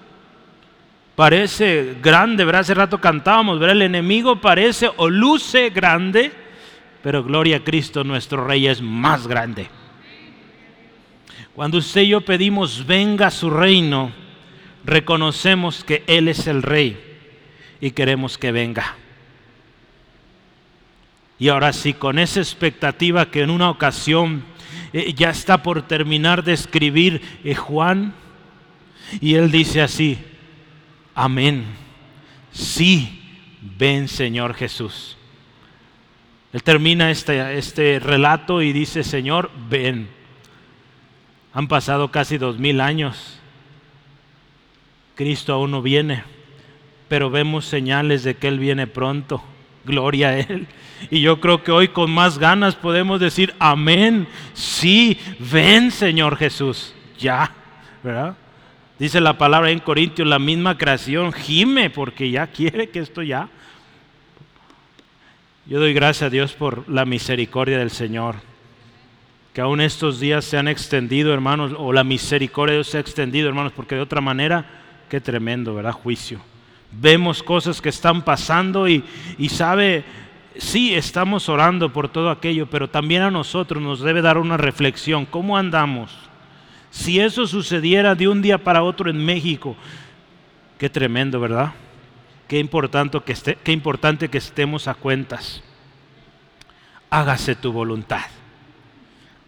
[1.15, 2.61] parece grande, ¿verdad?
[2.61, 3.77] Hace rato cantábamos, ¿verdad?
[3.77, 6.31] El enemigo parece o luce grande,
[7.01, 9.69] pero gloria a Cristo, nuestro rey es más grande.
[11.55, 14.11] Cuando usted y yo pedimos, venga su reino,
[14.83, 16.99] reconocemos que Él es el Rey
[17.79, 18.95] y queremos que venga.
[21.39, 24.43] Y ahora sí, con esa expectativa que en una ocasión
[24.91, 28.13] eh, ya está por terminar de escribir eh, Juan,
[29.21, 30.17] y él dice así,
[31.13, 31.63] amén,
[32.51, 33.21] sí,
[33.77, 35.15] ven Señor Jesús.
[36.51, 40.14] Él termina este, este relato y dice, Señor, ven.
[41.55, 43.39] Han pasado casi dos mil años
[45.15, 46.23] Cristo aún no viene,
[47.07, 49.41] pero vemos señales de que Él viene pronto.
[49.85, 50.67] Gloria a Él.
[51.09, 56.93] Y yo creo que hoy con más ganas podemos decir, amén, sí, ven Señor Jesús,
[57.17, 57.51] ya,
[58.03, 58.35] ¿verdad?
[58.97, 63.49] Dice la palabra en Corintios, la misma creación gime porque ya quiere que esto ya.
[65.65, 68.35] Yo doy gracias a Dios por la misericordia del Señor,
[69.55, 73.01] que aún estos días se han extendido, hermanos, o la misericordia de Dios se ha
[73.01, 75.91] extendido, hermanos, porque de otra manera Qué tremendo, ¿verdad?
[75.91, 76.41] Juicio.
[76.91, 79.03] Vemos cosas que están pasando y,
[79.37, 80.03] y sabe,
[80.57, 85.25] sí, estamos orando por todo aquello, pero también a nosotros nos debe dar una reflexión.
[85.25, 86.17] ¿Cómo andamos?
[86.89, 89.75] Si eso sucediera de un día para otro en México,
[90.77, 91.73] qué tremendo, ¿verdad?
[92.47, 95.63] Qué importante que, esté, qué importante que estemos a cuentas.
[97.09, 98.25] Hágase tu voluntad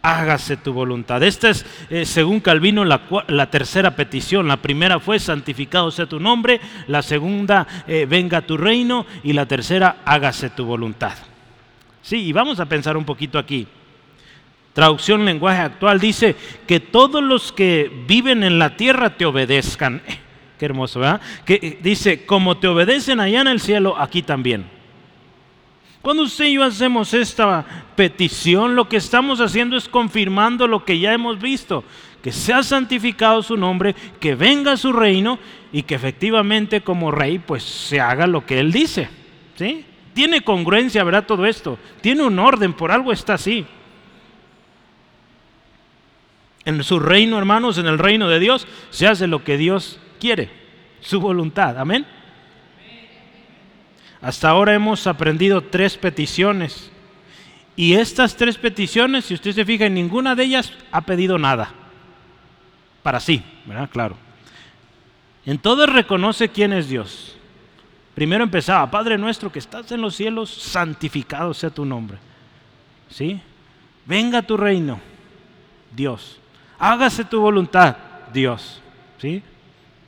[0.08, 1.22] hágase tu voluntad.
[1.22, 4.48] Esta es, eh, según Calvino, la, tercera petición.
[4.48, 6.60] La primera fue, santificado sea tu nombre.
[6.86, 9.04] La segunda, eh, venga tu reino.
[9.22, 11.12] Y la tercera, hágase tu voluntad.
[12.00, 13.66] Sí, y vamos a pensar un poquito aquí.
[14.72, 20.00] Traducción lenguaje actual dice que todos los que viven en la tierra te obedezcan.
[20.58, 21.20] qué hermoso, ¿verdad?
[21.44, 24.77] Que eh, dice, como te obedecen allá en el cielo, aquí también.
[26.02, 27.64] Cuando usted y yo hacemos esta
[27.96, 31.84] petición, lo que estamos haciendo es confirmando lo que ya hemos visto,
[32.22, 35.38] que sea santificado su nombre, que venga su reino
[35.72, 39.08] y que efectivamente como rey pues se haga lo que él dice.
[39.56, 39.84] ¿sí?
[40.14, 41.26] Tiene congruencia, ¿verdad?
[41.26, 41.78] Todo esto.
[42.00, 43.66] Tiene un orden, por algo está así.
[46.64, 50.50] En su reino, hermanos, en el reino de Dios, se hace lo que Dios quiere,
[51.00, 51.78] su voluntad.
[51.78, 52.06] Amén.
[54.20, 56.90] Hasta ahora hemos aprendido tres peticiones.
[57.76, 61.70] Y estas tres peticiones, si usted se fija, en ninguna de ellas ha pedido nada.
[63.02, 63.88] Para sí, ¿verdad?
[63.90, 64.16] Claro.
[65.46, 67.36] En todas reconoce quién es Dios.
[68.14, 72.18] Primero empezaba, Padre nuestro que estás en los cielos, santificado sea tu nombre.
[73.08, 73.40] ¿Sí?
[74.04, 74.98] Venga tu reino,
[75.94, 76.40] Dios.
[76.80, 77.96] Hágase tu voluntad,
[78.32, 78.82] Dios.
[79.18, 79.40] ¿Sí?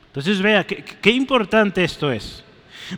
[0.07, 2.43] Entonces vea, qué, qué importante esto es.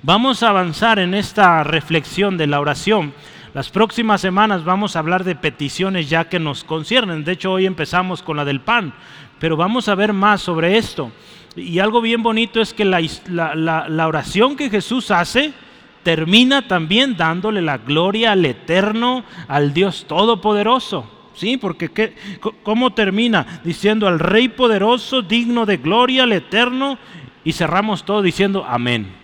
[0.01, 3.13] Vamos a avanzar en esta reflexión de la oración.
[3.53, 7.23] Las próximas semanas vamos a hablar de peticiones ya que nos conciernen.
[7.23, 8.93] De hecho, hoy empezamos con la del pan,
[9.39, 11.11] pero vamos a ver más sobre esto.
[11.55, 15.53] Y algo bien bonito es que la, oración que Jesús hace
[16.01, 21.09] termina también dándole la gloria al eterno, al Dios todopoderoso.
[21.35, 21.57] ¿Sí?
[21.57, 22.15] Porque
[22.63, 23.61] ¿cómo termina?
[23.63, 26.97] Diciendo al Rey poderoso, digno de gloria, al eterno,
[27.43, 29.22] y cerramos todo diciendo amén.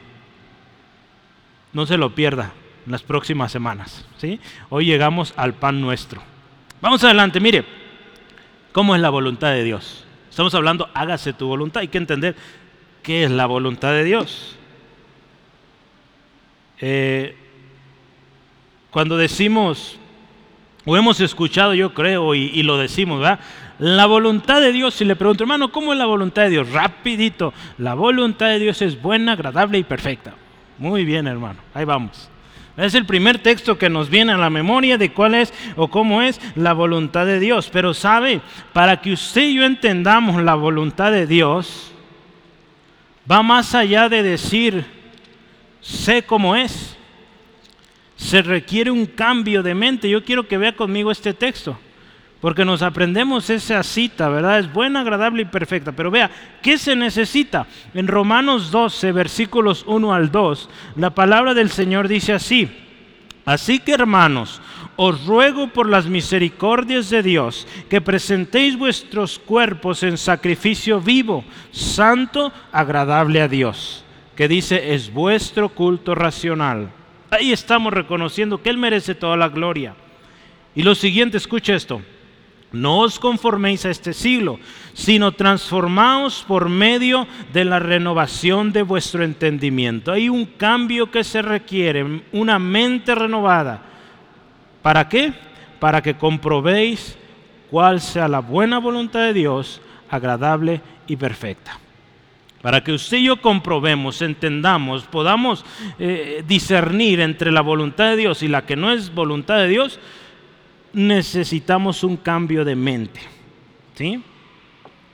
[1.73, 2.53] No se lo pierda
[2.85, 4.05] en las próximas semanas.
[4.17, 4.39] ¿sí?
[4.69, 6.21] Hoy llegamos al pan nuestro.
[6.81, 7.65] Vamos adelante, mire,
[8.71, 10.05] ¿cómo es la voluntad de Dios?
[10.29, 11.81] Estamos hablando, hágase tu voluntad.
[11.81, 12.35] Hay que entender
[13.03, 14.55] qué es la voluntad de Dios.
[16.79, 17.35] Eh,
[18.89, 19.99] cuando decimos,
[20.85, 23.39] o hemos escuchado, yo creo, y, y, lo decimos, ¿verdad?
[23.77, 26.71] La voluntad de Dios, si le pregunto, hermano, ¿cómo es la voluntad de Dios?
[26.71, 30.33] Rapidito, la voluntad de Dios es buena, agradable y perfecta.
[30.79, 31.59] Muy bien, hermano.
[31.73, 32.29] Ahí vamos.
[32.75, 36.21] Es el primer texto que nos viene a la memoria de cuál es o cómo
[36.21, 37.69] es la voluntad de Dios.
[37.71, 38.41] Pero sabe,
[38.73, 41.89] para que usted y yo entendamos la voluntad de Dios,
[43.29, 44.85] Va más allá de decir,
[45.81, 46.97] sé cómo es.
[48.15, 50.09] Se requiere un cambio de mente.
[50.09, 51.77] Yo quiero que vea conmigo este texto.
[52.41, 54.59] Porque nos aprendemos esa cita, ¿verdad?
[54.59, 55.91] Es buena, agradable y perfecta.
[55.91, 57.67] Pero vea, ¿qué se necesita?
[57.93, 62.69] En Romanos 12, versículos 1 al 2, la palabra del Señor dice así.
[63.45, 64.61] Así que hermanos,
[64.95, 72.53] os ruego por las misericordias de Dios que presentéis vuestros cuerpos en sacrificio vivo, santo,
[72.71, 76.91] agradable a Dios, que dice es vuestro culto racional.
[77.31, 79.95] Ahí estamos reconociendo que Él merece toda la gloria.
[80.75, 82.01] Y lo siguiente, escucha esto.
[82.71, 84.59] No os conforméis a este siglo,
[84.93, 90.11] sino transformaos por medio de la renovación de vuestro entendimiento.
[90.11, 93.81] Hay un cambio que se requiere, una mente renovada.
[94.83, 95.33] ¿Para qué?
[95.79, 97.17] Para que comprobéis
[97.71, 101.79] cuál sea la buena voluntad de Dios, agradable y perfecta.
[102.61, 105.63] Para que usted y yo comprobemos, entendamos, podamos
[105.97, 109.99] eh, discernir entre la voluntad de Dios y la que no es voluntad de Dios,
[110.93, 113.21] necesitamos un cambio de mente.
[113.95, 114.23] ¿Sí?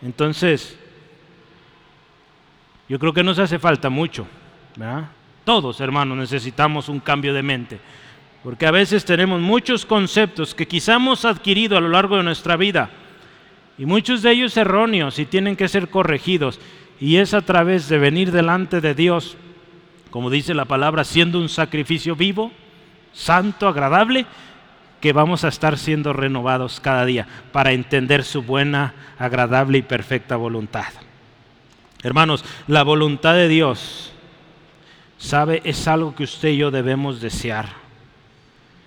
[0.01, 0.77] Entonces,
[2.87, 4.27] yo creo que nos hace falta mucho.
[5.43, 7.79] Todos, hermanos, necesitamos un cambio de mente.
[8.43, 12.55] Porque a veces tenemos muchos conceptos que quizá hemos adquirido a lo largo de nuestra
[12.55, 12.91] vida.
[13.77, 16.59] Y muchos de ellos erróneos y tienen que ser corregidos.
[16.99, 19.35] Y es a través de venir delante de Dios,
[20.11, 22.51] como dice la palabra, siendo un sacrificio vivo,
[23.11, 24.25] santo, agradable,
[25.05, 30.35] que vamos a estar siendo renovados cada día para entender su buena, agradable y perfecta
[30.35, 30.87] voluntad.
[32.01, 34.11] Hermanos, la voluntad de Dios,
[35.19, 37.67] sabe, es algo que usted y yo debemos desear.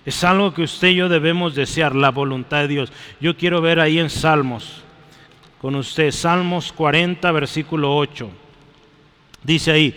[0.05, 2.91] Es algo que usted y yo debemos desear, la voluntad de Dios.
[3.21, 4.83] Yo quiero ver ahí en Salmos
[5.61, 8.29] con usted, Salmos 40, versículo 8.
[9.41, 9.95] Dice ahí,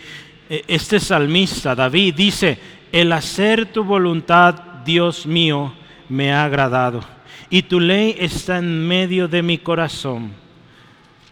[0.48, 2.60] e, este salmista, David, dice,
[2.92, 4.54] el hacer tu voluntad,
[4.84, 5.74] Dios mío,
[6.12, 7.02] me ha agradado
[7.48, 10.32] y tu ley está en medio de mi corazón.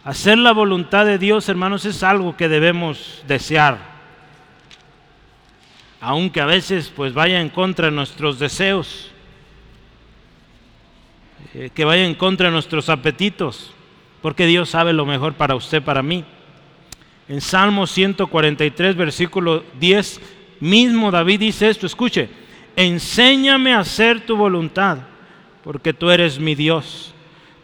[0.03, 3.77] Hacer la voluntad de Dios, hermanos, es algo que debemos desear.
[5.99, 9.11] Aunque a veces pues vaya en contra de nuestros deseos,
[11.53, 13.71] eh, que vaya en contra de nuestros apetitos,
[14.23, 16.25] porque Dios sabe lo mejor para usted, para mí.
[17.29, 20.21] En Salmo 143, versículo 10,
[20.59, 22.40] mismo David dice esto, escuche,
[22.75, 24.99] enséñame a hacer tu voluntad,
[25.63, 27.13] porque tú eres mi Dios.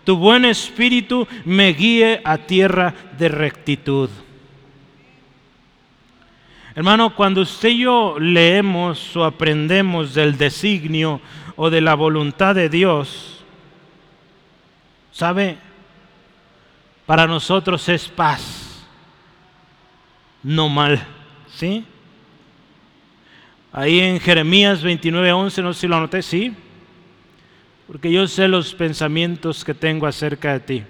[0.04, 4.10] Tu buen espíritu me guíe a tierra de rectitud.
[6.76, 11.20] Hermano, cuando usted y yo leemos o aprendemos del designio
[11.56, 13.44] o de la voluntad de Dios,
[15.12, 15.58] ¿sabe?
[17.08, 18.86] Para nosotros es paz,
[20.44, 21.04] no mal,
[21.56, 21.84] ¿sí?
[23.78, 26.52] Ahí en Jeremías 29:11, no sé si lo anoté, sí.
[27.86, 30.84] Porque yo sé los pensamientos que tengo acerca de ti.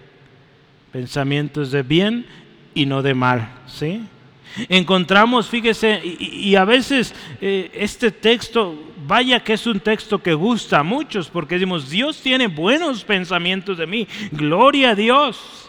[0.94, 2.26] Pensamientos de bien
[2.74, 4.06] y no de mal, ¿sí?
[4.70, 10.80] Encontramos, fíjese, y, a veces eh, este texto, vaya que es un texto que gusta
[10.80, 15.67] a muchos, porque decimos, Dios tiene buenos pensamientos de mí, gloria a Dios.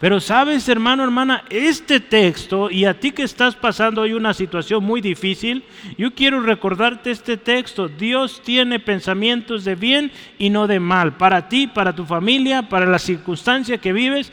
[0.00, 4.82] Pero sabes, hermano, hermana, este texto, y a ti que estás pasando hoy una situación
[4.82, 5.62] muy difícil,
[5.98, 7.86] yo quiero recordarte este texto.
[7.86, 11.18] Dios tiene pensamientos de bien y no de mal.
[11.18, 14.32] Para ti, para tu familia, para la circunstancia que vives,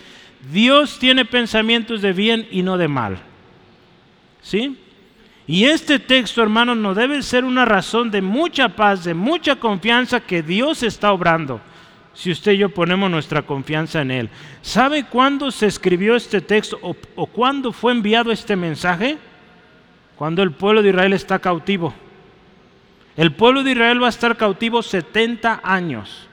[0.53, 3.17] Dios tiene pensamientos de bien y no de mal.
[4.41, 4.77] ¿Sí?
[5.47, 10.21] Y este texto, hermano, no debe ser una razón de mucha paz, de mucha confianza
[10.21, 11.59] que Dios está obrando
[12.17, 14.29] si usted y yo ponemos nuestra confianza en Él.
[14.63, 19.19] ¿Sabe cuándo se escribió este texto o, cuándo fue enviado este mensaje?
[20.15, 21.93] Cuando el pueblo de Israel está cautivo.
[23.15, 26.27] El pueblo de Israel va a estar cautivo 70 años.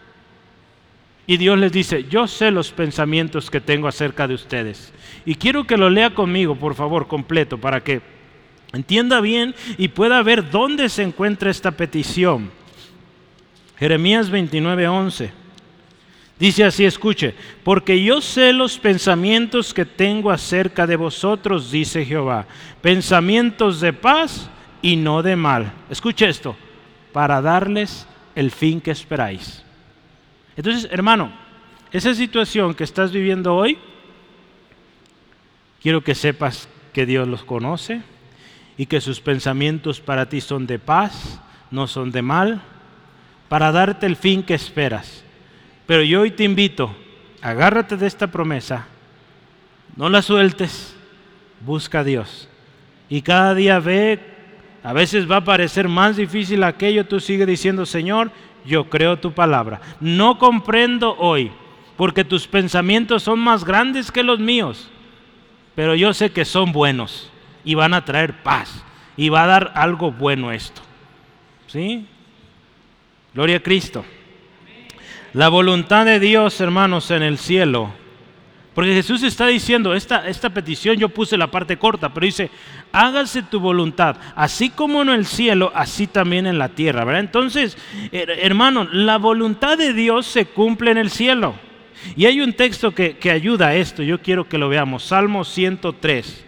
[1.27, 4.91] Y Dios les dice, yo sé los pensamientos que tengo acerca de ustedes.
[5.27, 8.01] Y quiero que lo lea conmigo, por favor, completo, para que
[8.73, 12.51] entienda bien y pueda ver dónde se encuentra esta petición.
[13.77, 15.44] Jeremías 29, 11.
[16.39, 22.47] Dice así, escuche, porque yo sé los pensamientos que tengo acerca de vosotros, dice Jehová,
[22.83, 24.51] pensamientos de paz
[24.83, 25.73] y no de mal.
[25.89, 26.57] Escuche esto,
[27.13, 29.65] para darles el fin que esperáis.
[30.57, 31.33] Entonces, hermano,
[31.93, 33.79] esa situación que estás viviendo hoy,
[35.81, 38.03] quiero que sepas que Dios los conoce
[38.77, 42.63] y que sus pensamientos para ti son de paz, no son de mal,
[43.49, 45.24] para darte el fin que esperas.
[45.87, 46.95] Pero yo hoy te invito,
[47.43, 48.87] agárrate de esta promesa,
[49.97, 50.97] no la sueltes,
[51.61, 52.49] busca a Dios.
[53.09, 54.19] Y cada día ve,
[54.83, 58.31] a veces va a parecer más difícil aquello, tú sigue diciendo, Señor,
[58.65, 59.81] yo creo tu palabra.
[60.01, 61.53] No comprendo hoy,
[61.97, 64.91] porque tus pensamientos son más grandes que los míos,
[65.75, 67.31] pero yo sé que son buenos
[67.65, 68.83] y van a traer paz
[69.17, 70.83] y va a dar algo bueno esto.
[71.67, 72.07] ¿Sí?
[73.35, 74.05] Gloria a Cristo.
[75.35, 77.91] La voluntad de Dios, hermanos, en el cielo.
[78.73, 82.51] Porque Jesús está diciendo, esta, esta petición yo puse la parte corta, pero dice,
[82.93, 87.05] hágase tu voluntad, así como en el cielo, así también en la tierra.
[87.05, 87.21] ¿verdad?
[87.21, 87.77] Entonces,
[88.13, 91.55] hermano, la voluntad de Dios se cumple en el cielo.
[92.17, 95.45] Y hay un texto que, que ayuda a esto, yo quiero que lo veamos, Salmo
[95.45, 96.45] 103.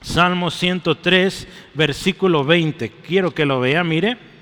[0.00, 2.90] Salmo 103, versículo 20.
[3.06, 4.33] Quiero que lo vea, mire.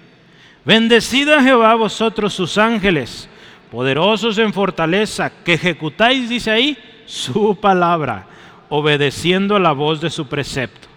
[0.65, 3.29] Bendecida Jehová vosotros sus ángeles,
[3.71, 8.27] poderosos en fortaleza, que ejecutáis, dice ahí, su palabra,
[8.69, 10.89] obedeciendo la voz de su precepto.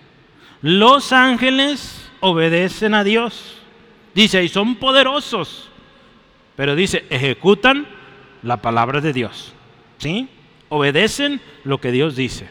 [0.62, 3.58] Los ángeles obedecen a Dios.
[4.14, 5.70] Dice, y son poderosos.
[6.56, 7.88] Pero dice, ejecutan
[8.44, 9.54] la palabra de Dios.
[9.98, 10.30] ¿Sí?
[10.70, 12.50] Obedecen lo que Dios dice.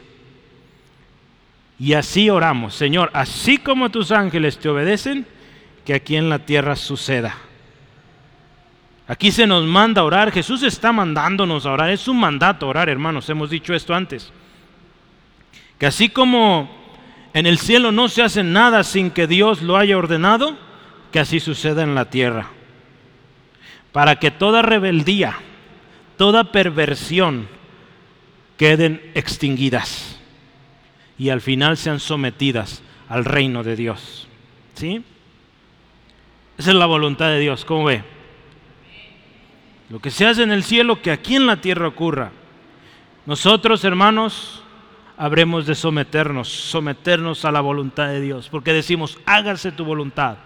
[1.79, 5.27] Y así oramos, Señor, así como tus ángeles te obedecen,
[5.85, 7.37] que aquí en la tierra suceda.
[9.07, 13.29] Aquí se nos manda orar, Jesús está mandándonos a orar, es un mandato orar, hermanos,
[13.29, 14.33] hemos dicho esto antes.
[15.79, 16.71] Que así como
[17.35, 20.57] en el cielo no se hace nada sin que Dios lo haya ordenado,
[21.13, 22.49] que así suceda en la tierra.
[23.93, 25.37] Para que toda rebeldía,
[26.17, 27.47] toda perversión
[28.57, 30.19] queden extinguidas
[31.19, 34.29] y al final sean sometidas al reino de Dios.
[34.75, 35.05] ¿Sí?
[36.57, 38.05] Esa es la voluntad de Dios, ¿cómo ve?
[39.91, 42.31] Lo que se hace en el cielo, que aquí en la tierra ocurra.
[43.27, 44.63] Nosotros, hermanos,
[45.17, 50.37] habremos de someternos, someternos a la voluntad de Dios, porque decimos, hágase tu voluntad.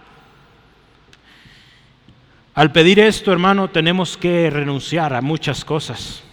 [2.55, 6.23] Al pedir esto, hermano, tenemos que renunciar a muchas cosas.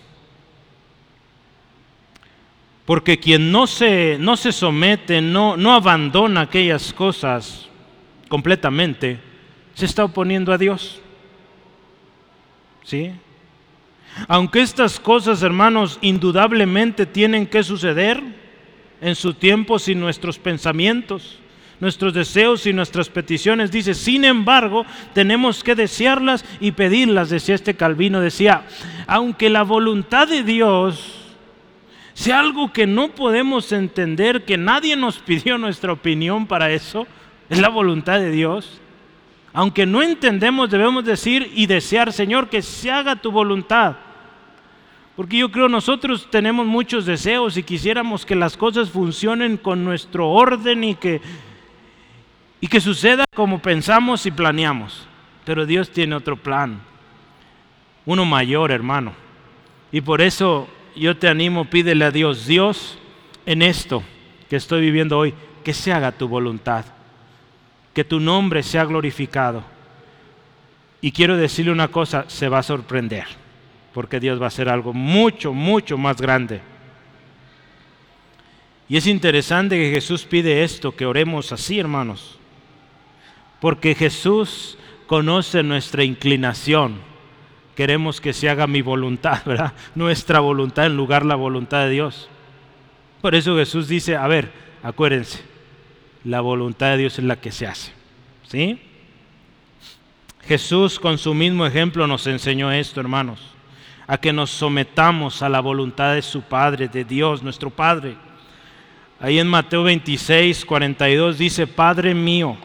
[2.85, 7.69] Porque quien no se, no se somete, no, no abandona aquellas cosas
[8.29, 9.21] completamente,
[9.77, 11.01] se está oponiendo a Dios.
[12.83, 13.13] ¿Sí?
[14.27, 18.23] Aunque estas cosas, hermanos, indudablemente tienen que suceder
[19.03, 21.39] en su tiempo sin nuestros pensamientos,
[21.79, 27.77] nuestros deseos y nuestras peticiones, dice, sin embargo, tenemos que desearlas y pedirlas, decía este
[27.77, 28.65] Calvino, decía,
[29.07, 31.35] aunque la voluntad de Dios
[32.15, 37.07] sea algo que no podemos entender, que nadie nos pidió nuestra opinión para eso,
[37.51, 38.81] es la voluntad de Dios.
[39.57, 43.97] Aunque no entendemos, debemos decir y desear, Señor, que se haga tu voluntad.
[45.17, 50.29] Porque yo creo nosotros tenemos muchos deseos y quisiéramos que las cosas funcionen con nuestro
[50.29, 51.23] orden y que,
[52.61, 55.09] y que suceda como pensamos y planeamos.
[55.47, 56.83] Pero Dios tiene otro plan,
[58.05, 59.15] uno mayor, hermano.
[59.91, 62.99] Y por eso yo te animo, pídele a Dios, Dios,
[63.47, 64.03] en esto
[64.51, 65.33] que estoy viviendo hoy,
[65.65, 66.85] que se haga tu voluntad,
[67.97, 69.65] que tu nombre sea glorificado.
[71.01, 73.25] Y quiero decirle una cosa, se va a sorprender,
[73.95, 76.61] porque Dios va a hacer algo mucho, mucho más grande.
[78.87, 82.39] Y es interesante que Jesús pide esto, que oremos así, hermanos,
[83.63, 84.77] porque Jesús
[85.07, 87.01] conoce nuestra inclinación
[87.75, 89.73] queremos que se haga mi voluntad, ¿verdad?
[89.95, 92.29] Nuestra voluntad en lugar de la voluntad de Dios.
[93.23, 94.51] Por eso Jesús dice, a ver,
[94.83, 95.56] acuérdense,
[96.27, 97.93] la voluntad de Dios es la que se hace.
[98.49, 98.81] ¿Sí?
[100.43, 103.41] Jesús con su mismo ejemplo nos enseñó esto, hermanos,
[104.09, 108.17] a que nos sometamos a la voluntad de su Padre, de Dios, nuestro Padre.
[109.21, 112.57] Ahí en Mateo 26, 42 dice, Padre mío,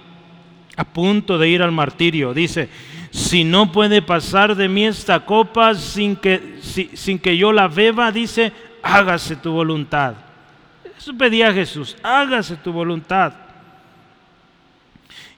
[0.76, 2.68] a punto de ir al martirio, dice,
[3.12, 8.12] si no puede pasar de mí esta copa sin que, sin que yo la beba,
[8.12, 8.52] dice,
[8.82, 10.16] hágase tu voluntad.
[10.98, 13.34] Eso pedía Jesús, hágase tu voluntad.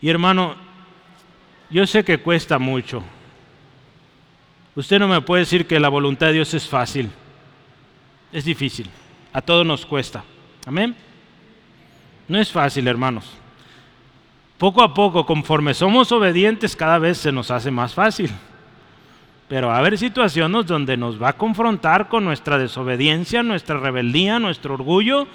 [0.04, 0.54] Y hermano,
[1.72, 3.02] yo sé que cuesta mucho.
[4.76, 7.10] Usted no me puede decir que la voluntad de Dios es fácil.
[8.32, 8.88] Es difícil.
[9.32, 10.24] A todos nos cuesta.
[10.68, 10.96] Amén.
[12.28, 13.40] No es fácil, hermanos
[14.64, 18.32] poco a poco, conforme somos obedientes, cada vez se nos hace más fácil.
[19.50, 24.40] Pero va a haber situaciones donde nos va a confrontar con nuestra desobediencia, nuestra rebeldía,
[24.40, 25.28] nuestro orgullo,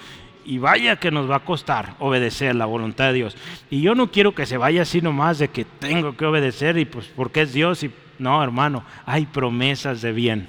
[0.49, 3.37] y vaya que nos va a costar obedecer la voluntad de Dios.
[3.69, 6.87] Y yo no quiero que se vaya así nomás de que tengo que obedecer y
[6.87, 10.49] pues porque es Dios y no, hermano, hay promesas de bien.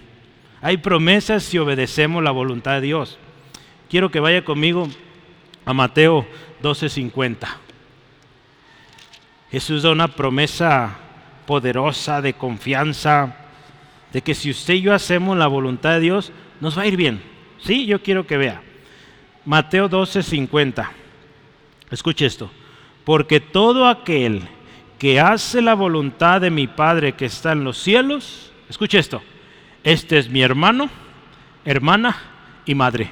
[0.62, 3.20] Hay promesas si obedecemos la voluntad de Dios.
[3.90, 4.88] quiero que vaya conmigo
[5.66, 6.26] a Mateo
[6.64, 7.58] 12:50.
[9.52, 10.96] Jesús da una promesa
[11.46, 13.36] poderosa de confianza,
[14.14, 16.32] de que si usted y yo hacemos la voluntad de Dios,
[16.62, 17.22] nos va a ir bien.
[17.58, 18.69] Sí, yo quiero que vea.
[19.50, 20.92] Mateo 12:50.
[21.90, 22.52] Escuche esto.
[23.04, 24.48] Porque todo aquel
[25.00, 29.24] que hace la voluntad de mi Padre que está en los cielos, escuche esto,
[29.84, 30.88] este es mi hermano,
[31.66, 32.16] hermana
[32.64, 33.10] y madre.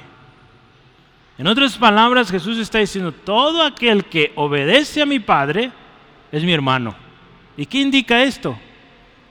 [1.38, 5.72] En otras palabras, Jesús está diciendo, todo aquel que obedece a mi Padre
[6.30, 6.94] es mi hermano.
[7.56, 8.56] ¿Y qué indica esto?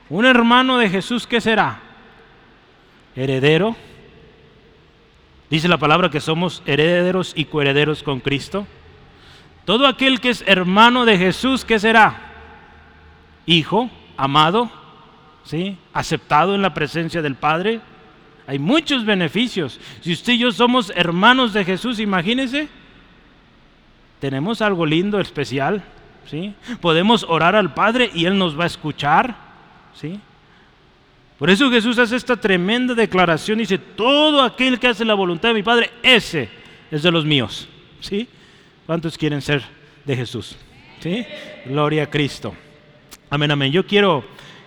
[0.09, 1.79] Un hermano de Jesús, ¿qué será?
[3.15, 3.77] Heredero.
[5.49, 8.67] Dice la palabra que somos herederos y coherederos con Cristo.
[9.65, 12.33] Todo aquel que es hermano de Jesús, ¿qué será?
[13.45, 14.69] Hijo, amado,
[15.43, 15.77] ¿sí?
[15.93, 17.79] Aceptado en la presencia del Padre.
[18.45, 19.79] Hay muchos beneficios.
[20.01, 22.69] Si usted y yo somos hermanos de Jesús, imagínese,
[24.19, 25.83] tenemos algo lindo, especial.
[26.25, 26.53] ¿sí?
[26.81, 29.35] Podemos orar al Padre y Él nos va a escuchar.
[29.93, 30.19] ¿sí?
[31.37, 33.59] Por eso Jesús hace esta tremenda declaración.
[33.59, 36.49] Dice, todo aquel que hace la voluntad de mi Padre, ese
[36.89, 37.67] es de los míos.
[37.99, 38.27] ¿sí?
[38.85, 39.63] ¿Cuántos quieren ser
[40.05, 40.57] de Jesús?
[40.99, 41.25] ¿sí?
[41.65, 42.55] Gloria a Cristo.
[43.29, 43.71] Amén, amén.
[43.71, 44.23] Yo quiero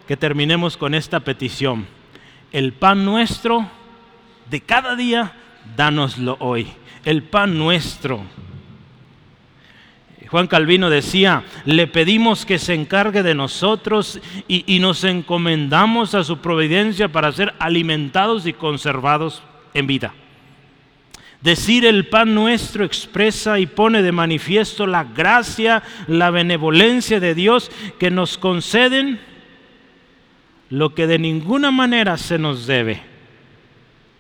[0.07, 1.87] que terminemos con esta petición
[2.53, 3.69] el pan nuestro
[4.51, 5.33] de cada día,
[5.77, 6.67] dánoslo hoy.
[7.05, 8.23] El pan nuestro.
[10.31, 16.39] Juan Calvino decía, le pedimos que se encargue de nosotros y, nos encomendamos a su
[16.39, 19.43] providencia para ser alimentados y conservados
[19.75, 20.15] en vida.
[21.41, 27.71] Decir el pan nuestro expresa y pone de manifiesto la gracia, la benevolencia de Dios
[27.99, 29.19] que nos conceden
[30.69, 33.03] lo que de ninguna manera se nos debe.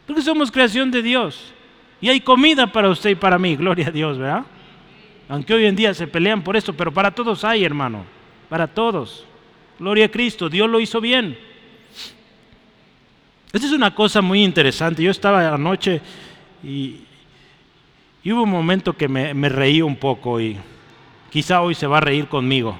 [0.06, 1.54] Porque somos creación de Dios.
[2.00, 4.44] Y hay comida para usted y para mí, gloria a Dios, ¿verdad?
[5.30, 8.04] Aunque hoy en día se pelean por esto, pero para todos hay, hermano.
[8.48, 9.24] Para todos.
[9.78, 11.38] Gloria a Cristo, Dios lo hizo bien.
[13.52, 15.04] Esta es una cosa muy interesante.
[15.04, 16.00] Yo estaba anoche
[16.64, 17.04] y,
[18.24, 20.56] hubo un momento que me, me reí un poco y
[21.30, 22.76] quizá hoy se va a reír conmigo.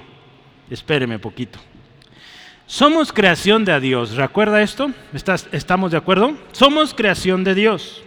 [0.69, 1.57] Espéreme poquito.
[2.65, 4.17] Somos creación de Dios.
[4.17, 4.91] ¿Recuerda esto?
[5.53, 6.33] ¿Estamos de acuerdo?
[6.51, 8.03] Somos creación de Dios.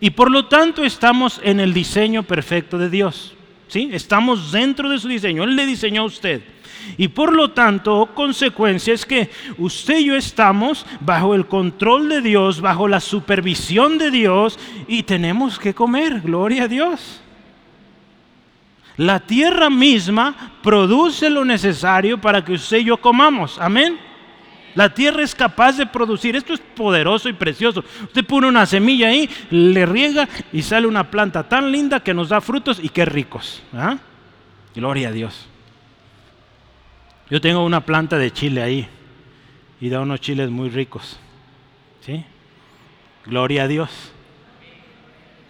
[0.00, 3.36] Y por lo tanto estamos en el diseño perfecto de Dios.
[3.70, 3.88] ¿Sí?
[3.92, 5.44] Estamos dentro de su diseño.
[5.44, 6.42] Él le diseñó a usted.
[6.98, 12.20] Y por lo tanto, consecuencia es que usted y yo estamos bajo el control de
[12.20, 14.58] Dios, bajo la supervisión de Dios
[14.88, 16.20] y tenemos que comer.
[16.20, 17.20] Gloria a Dios.
[18.96, 23.56] La tierra misma produce lo necesario para que usted y yo comamos.
[23.60, 24.09] Amén.
[24.74, 26.36] La tierra es capaz de producir.
[26.36, 27.84] Esto es poderoso y precioso.
[28.02, 32.28] Usted pone una semilla ahí, le riega y sale una planta tan linda que nos
[32.28, 33.62] da frutos y qué ricos.
[33.72, 33.96] ¿ah?
[34.74, 35.48] Gloria a Dios.
[37.28, 38.88] Yo tengo una planta de chile ahí
[39.80, 41.18] y da unos chiles muy ricos.
[42.00, 42.24] ¿Sí?
[43.24, 44.12] Gloria a Dios.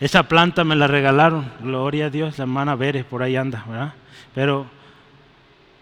[0.01, 3.95] Esa planta me la regalaron, gloria a Dios, la hermana Veres por ahí anda, ¿verdad?
[4.35, 4.67] Pero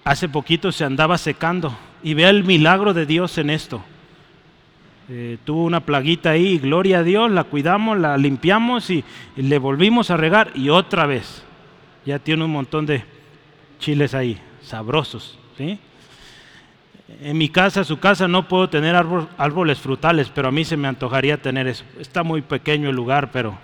[0.03, 3.83] hace poquito se andaba secando y vea el milagro de Dios en esto.
[5.11, 9.05] Eh, tuvo una plaguita ahí, gloria a Dios, la cuidamos, la limpiamos y,
[9.37, 11.45] le volvimos a regar y otra vez.
[12.05, 13.05] Ya tiene un montón de
[13.79, 15.79] chiles ahí, sabrosos, ¿sí?
[17.23, 20.89] En mi casa, su casa, no puedo tener árboles frutales, pero a mí se me
[20.89, 21.85] antojaría tener eso.
[21.99, 23.57] Está muy pequeño el lugar, pero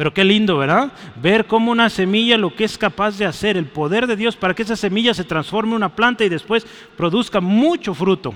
[0.00, 0.90] pero qué lindo, ¿verdad?
[1.20, 4.54] Ver cómo una semilla lo que es capaz de hacer, el poder de Dios para
[4.54, 8.32] que esa semilla se transforme en una planta y después produzca mucho fruto.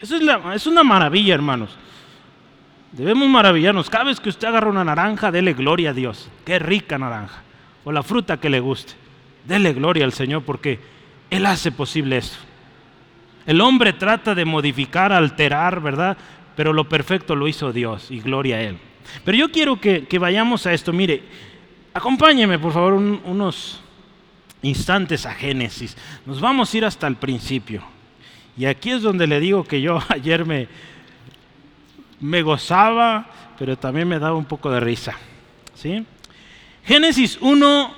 [0.00, 0.22] Eso es,
[0.56, 1.70] es una maravilla, hermanos.
[2.90, 3.88] Debemos maravillarnos.
[3.88, 6.28] Cada vez que usted agarra una naranja, dele gloria a Dios.
[6.44, 7.44] Qué rica naranja.
[7.84, 8.94] O la fruta que le guste.
[9.44, 10.80] Dele gloria al Señor porque
[11.30, 12.38] Él hace posible esto.
[13.46, 16.16] El hombre trata de modificar, alterar, ¿verdad?
[16.56, 18.78] Pero lo perfecto lo hizo Dios y gloria a Él.
[19.24, 20.92] Pero yo quiero que, vayamos a esto.
[20.92, 21.22] Mire,
[21.94, 23.80] acompáñeme por favor unos
[24.62, 25.96] instantes a Génesis.
[26.26, 27.82] Nos vamos a ir hasta el principio.
[28.56, 30.68] Y aquí es donde le digo que yo ayer me,
[32.20, 35.16] me gozaba, pero también me daba un poco de risa.
[35.74, 36.04] ¿sí?
[36.88, 37.94] Génesis 1,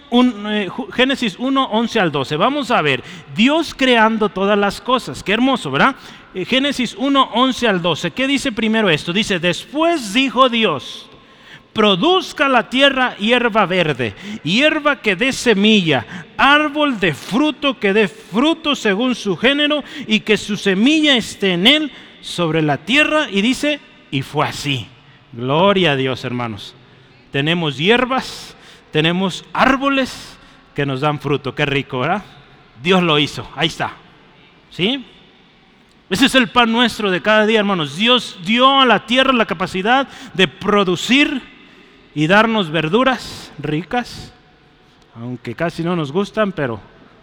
[0.50, 2.34] eh, Génesis 1, 11 al 12.
[2.34, 3.04] Vamos a ver,
[3.36, 5.22] Dios creando todas las cosas.
[5.22, 5.94] Qué hermoso, ¿verdad?
[6.34, 8.10] Eh, Génesis 1, 11 al 12.
[8.10, 9.12] ¿Qué dice primero esto?
[9.12, 11.08] Dice, después dijo Dios,
[11.72, 18.74] produzca la tierra hierba verde, hierba que dé semilla, árbol de fruto que dé fruto
[18.74, 23.28] según su género y que su semilla esté en él sobre la tierra.
[23.30, 23.78] Y dice,
[24.10, 24.88] y fue así.
[25.32, 26.74] Gloria a Dios, hermanos.
[27.30, 28.56] tenemos hierbas,
[28.92, 30.38] tenemos árboles
[30.74, 31.54] que nos dan fruto.
[31.54, 32.22] Qué rico, ¿verdad?
[32.82, 33.92] Dios lo hizo, ahí está.
[34.70, 35.04] ¿Sí?
[36.08, 37.96] Ese es el pan nuestro de cada día, hermanos.
[37.96, 41.42] Dios dio a la tierra la capacidad de producir
[42.14, 44.32] y darnos verduras ricas,
[45.14, 46.80] aunque casi no nos gustan, pero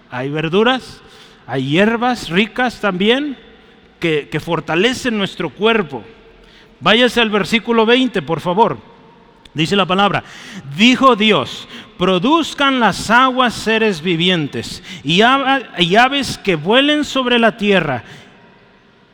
[0.10, 1.02] hay verduras,
[1.46, 3.38] hay hierbas ricas también
[4.00, 6.04] que, que fortalecen nuestro cuerpo.
[6.80, 8.78] Váyase al versículo 20, por favor.
[9.58, 10.24] Dice la palabra,
[10.76, 18.04] dijo Dios, produzcan las aguas seres vivientes y aves que vuelen sobre la tierra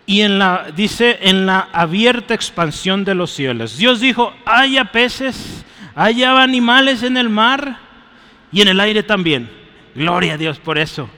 [0.05, 3.77] y en la, dice, en la abierta expansión de los cielos.
[3.77, 5.65] Dios dijo, haya peces,
[5.95, 7.79] haya animales en el mar
[8.51, 9.49] y en el aire también.
[9.95, 11.09] Gloria a Dios por eso.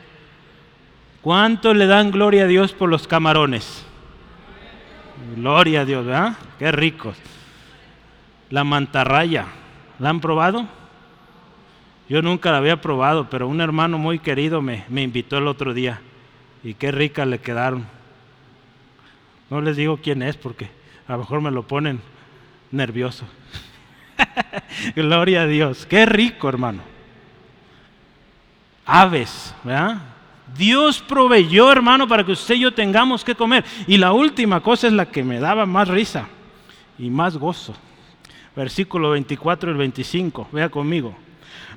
[1.21, 3.83] ¿Cuánto le dan gloria a Dios por los camarones?
[5.35, 6.33] Gloria a Dios, ¿verdad?
[6.59, 7.17] Qué ricos.
[8.55, 9.47] La mantarraya,
[9.99, 10.65] ¿la han probado?
[12.07, 15.73] Yo nunca la había probado, pero un hermano muy querido me, me invitó el otro
[15.73, 15.99] día
[16.63, 17.85] y qué ricas le quedaron.
[19.49, 20.69] No les digo quién es porque
[21.05, 21.99] a lo mejor me lo ponen
[22.71, 23.25] nervioso.
[24.95, 25.85] Gloria a Dios.
[25.85, 26.81] Qué rico, hermano.
[28.85, 29.97] Aves, ¿verdad?
[30.57, 33.65] Dios proveyó, hermano, para que usted y yo tengamos que comer.
[33.85, 36.29] Y la última cosa es la que me daba más risa
[36.97, 37.75] y más gozo.
[38.55, 40.49] Versículo 24 y 25.
[40.51, 41.15] Vea conmigo.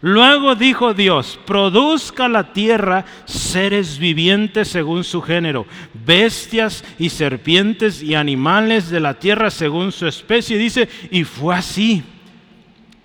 [0.00, 5.66] Luego dijo Dios, produzca la tierra seres vivientes según su género,
[6.06, 10.56] bestias y serpientes y animales de la tierra según su especie.
[10.56, 12.04] Dice, y fue así.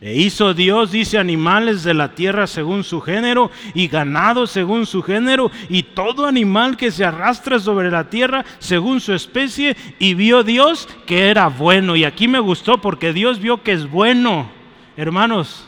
[0.03, 5.01] E hizo Dios, dice, animales de la tierra según su género y ganado según su
[5.01, 9.77] género y todo animal que se arrastra sobre la tierra según su especie.
[9.99, 11.95] Y vio Dios que era bueno.
[11.95, 14.49] Y aquí me gustó porque Dios vio que es bueno.
[14.97, 15.65] Hermanos,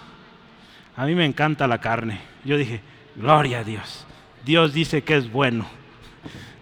[0.98, 2.20] a mí me encanta la carne.
[2.44, 2.82] Yo dije,
[3.16, 4.06] gloria a Dios.
[4.44, 5.66] Dios dice que es bueno.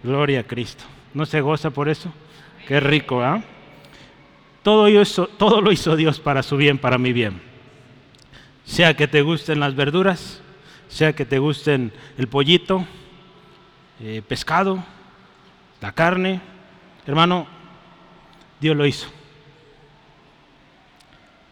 [0.04, 0.84] Gloria a Cristo.
[1.12, 2.12] ¿No se goza por eso?
[2.68, 3.42] Qué rico, ¿ah?
[4.62, 4.86] Todo,
[5.36, 7.53] todo lo hizo Dios para su bien, para mi bien.
[8.64, 10.40] Sea que te gusten las verduras,
[10.88, 12.86] sea que te gusten el pollito,
[14.00, 14.82] eh, pescado,
[15.80, 16.40] la carne.
[17.06, 17.46] Hermano,
[18.60, 19.08] Dios lo hizo.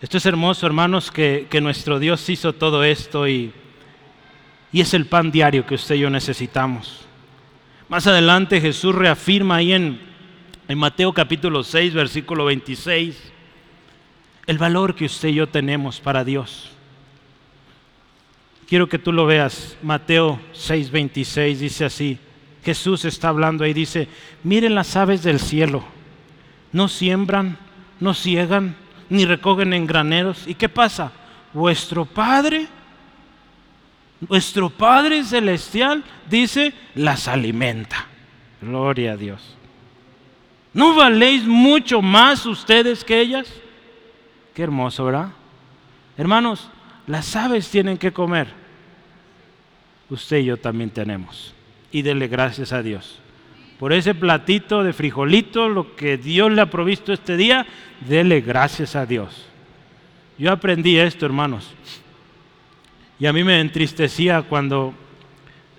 [0.01, 3.53] Esto es hermoso, hermanos, que, nuestro Dios hizo todo esto y,
[4.73, 7.07] y es el pan diario que usted y yo necesitamos.
[7.89, 10.01] Más adelante Jesús reafirma ahí en,
[10.67, 13.33] en Mateo capítulo 6, versículo 26,
[14.47, 16.73] el valor que usted y yo tenemos para Dios.
[18.73, 19.77] Quiero que tú lo veas.
[19.83, 22.19] Mateo 6, 26 dice así.
[22.65, 24.09] Jesús está hablando ahí, dice,
[24.45, 25.85] miren las aves del cielo,
[26.73, 27.59] no siembran,
[28.01, 28.75] no ciegan,
[29.11, 30.49] ni recogen en graneros.
[30.49, 31.13] ¿Y qué pasa?
[31.53, 32.67] Vuestro Padre,
[34.21, 38.07] vuestro Padre Celestial, dice, las alimenta.
[38.63, 39.55] Gloria a Dios.
[40.73, 43.53] ¿No valéis mucho más ustedes que ellas?
[44.55, 45.29] Qué hermoso, ¿verdad?
[46.17, 46.71] Hermanos,
[47.07, 48.62] las aves tienen que comer.
[50.13, 51.55] Usted y yo también tenemos.
[51.91, 53.23] Y dele gracias a Dios
[53.83, 57.67] por ese platito de frijolito, lo que Dios le ha provisto este día,
[58.07, 59.45] dele gracias a Dios.
[60.39, 61.75] Yo aprendí esto, hermanos.
[63.19, 64.95] Y a mí me entristecía cuando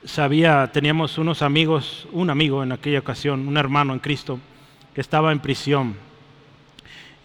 [0.04, 4.38] sabía, teníamos unos amigos, un amigo en aquella ocasión, un hermano en Cristo,
[4.94, 5.96] que estaba en prisión.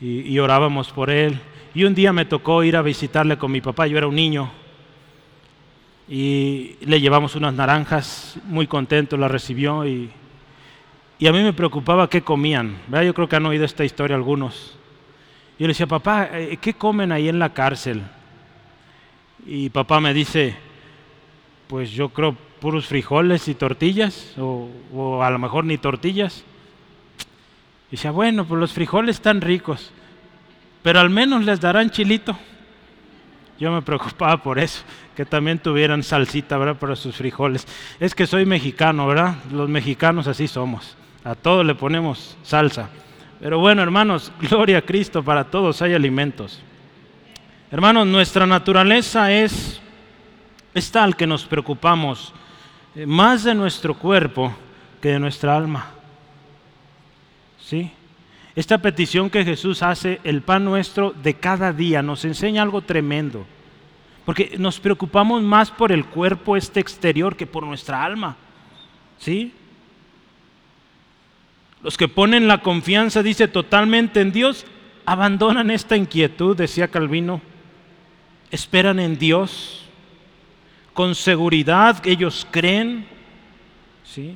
[0.01, 1.41] Y, y orábamos por él.
[1.75, 4.49] Y un día me tocó ir a visitarle con mi papá, yo era un niño.
[6.09, 10.11] Y le llevamos unas naranjas, muy contento, la recibió y
[11.19, 12.77] y a mí me preocupaba qué comían.
[12.89, 14.77] Yo creo que han oído esta historia algunos.
[15.59, 18.03] Yo le decía, papá, eh, ¿qué comen ahí en la cárcel?
[19.45, 20.55] Y papá me dice,
[21.67, 26.45] pues yo creo puros frijoles y tortillas, o, a lo mejor ni tortillas.
[27.89, 29.91] Y decía, bueno, pues los frijoles están ricos,
[30.85, 32.39] pero al menos les darán chilito.
[33.59, 34.85] Yo me preocupaba por eso,
[35.17, 36.77] que también tuvieran salsita, ¿verdad?
[36.77, 37.67] Para sus frijoles.
[37.99, 39.37] Es que soy mexicano, ¿verdad?
[39.51, 40.97] Los mexicanos así somos.
[41.25, 42.89] A todos le ponemos salsa.
[43.41, 46.61] Pero bueno, hermanos, gloria a Cristo, para todos hay alimentos.
[47.71, 49.81] Hermanos, nuestra naturaleza es,
[50.73, 52.33] es tal que nos preocupamos
[52.95, 54.55] eh, más de nuestro cuerpo
[55.03, 55.87] que de nuestra alma.
[57.61, 57.91] ¿Sí?
[58.55, 63.47] Esta petición que Jesús hace, el pan nuestro de cada día, nos enseña algo tremendo.
[64.25, 68.37] Porque nos preocupamos más por el cuerpo este exterior que por nuestra alma.
[69.19, 69.53] ¿Sí?
[71.83, 74.67] Los que ponen la confianza, dice, totalmente en Dios,
[75.07, 77.41] abandonan esta inquietud, decía Calvino.
[78.51, 79.85] esperan en Dios,
[80.95, 83.07] con seguridad ellos creen,
[84.05, 84.35] ¿sí?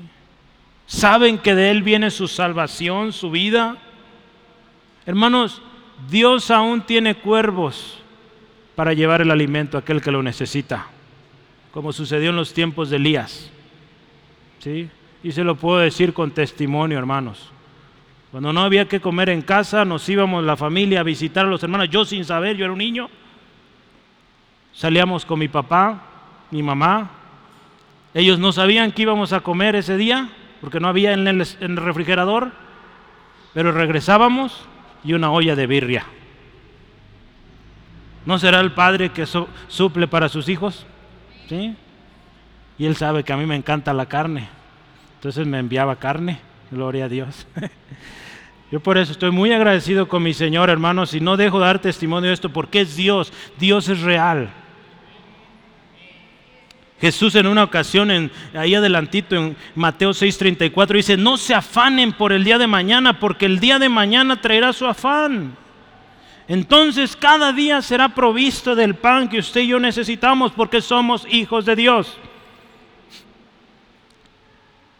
[0.87, 3.79] saben que de Él viene su salvación, su vida.
[5.05, 5.61] Hermanos,
[6.09, 7.99] Dios aún tiene cuervos
[8.75, 10.87] para llevar el alimento a aquel que lo necesita,
[11.73, 13.51] como sucedió en los tiempos de Elías.
[14.61, 14.89] ¿Sí?
[15.25, 17.51] Y se lo puedo decir con testimonio, hermanos.
[18.31, 21.63] Cuando no había que comer en casa, nos íbamos la familia a visitar a los
[21.63, 21.91] hermanos.
[21.91, 23.11] Yo sin saber, yo era un niño.
[24.73, 26.03] Salíamos con mi papá,
[26.51, 27.11] mi mamá.
[28.15, 30.31] Ellos no sabían que íbamos a comer ese día,
[30.61, 32.53] porque no había en el, en el refrigerador.
[33.53, 34.67] Pero regresábamos
[35.05, 36.05] y una olla de birria.
[38.25, 39.27] ¿No será el padre que
[39.69, 40.87] suple para sus hijos?
[41.49, 41.75] ¿Sí?
[42.79, 44.49] Y él sabe que a mí me encanta la carne.
[45.17, 46.41] Entonces me enviaba carne.
[46.71, 47.47] Gloria a Dios.
[48.71, 51.79] Yo por eso estoy muy agradecido con mi Señor, hermanos, y no dejo de dar
[51.81, 53.33] testimonio de esto porque es Dios.
[53.59, 54.51] Dios es real.
[57.03, 62.33] Jesús en una ocasión, en, ahí adelantito en Mateo 6:34, dice, no se afanen por
[62.33, 65.57] el día de mañana, porque el día de mañana traerá su afán.
[66.47, 71.65] Entonces cada día será provisto del pan que usted y yo necesitamos porque somos hijos
[71.65, 72.17] de Dios.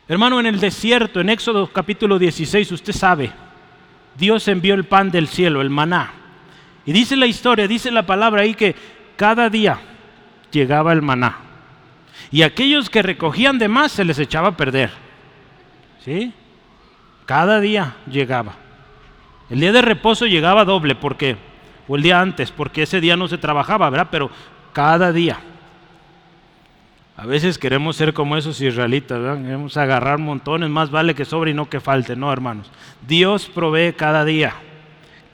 [0.09, 3.33] Hermano, en el desierto, en Éxodo capítulo 16, usted sabe,
[4.19, 6.11] Dios envió el pan del cielo, el maná.
[6.85, 8.75] Y dice la historia, dice la palabra ahí que
[9.15, 9.79] cada día
[10.51, 11.52] llegaba el maná
[12.31, 14.91] y aquellos que recogían de más se les echaba a perder.
[16.05, 16.33] ¿Sí?
[17.27, 18.55] Cada día llegaba.
[19.51, 21.37] El día de reposo llegaba doble, porque
[21.89, 24.09] O el día antes, porque ese día no se trabajaba, ¿verdad?
[24.11, 24.31] Pero
[24.73, 25.39] cada día.
[27.17, 29.43] A veces queremos ser como esos israelitas, ¿verdad?
[29.43, 32.71] Queremos agarrar montones, más vale que sobre y no que falte, no, hermanos.
[33.07, 34.55] Dios provee cada día,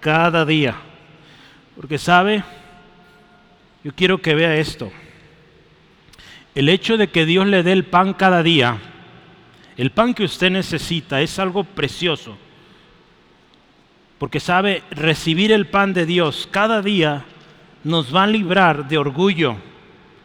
[0.00, 0.74] cada día.
[1.76, 2.42] Porque sabe,
[3.84, 4.90] yo quiero que vea esto
[6.58, 8.78] el hecho de que Dios le dé el pan cada día,
[9.76, 12.36] el pan que usted necesita, es algo precioso.
[14.18, 17.24] Porque sabe, recibir el pan de Dios cada día
[17.84, 19.54] nos va a librar de orgullo.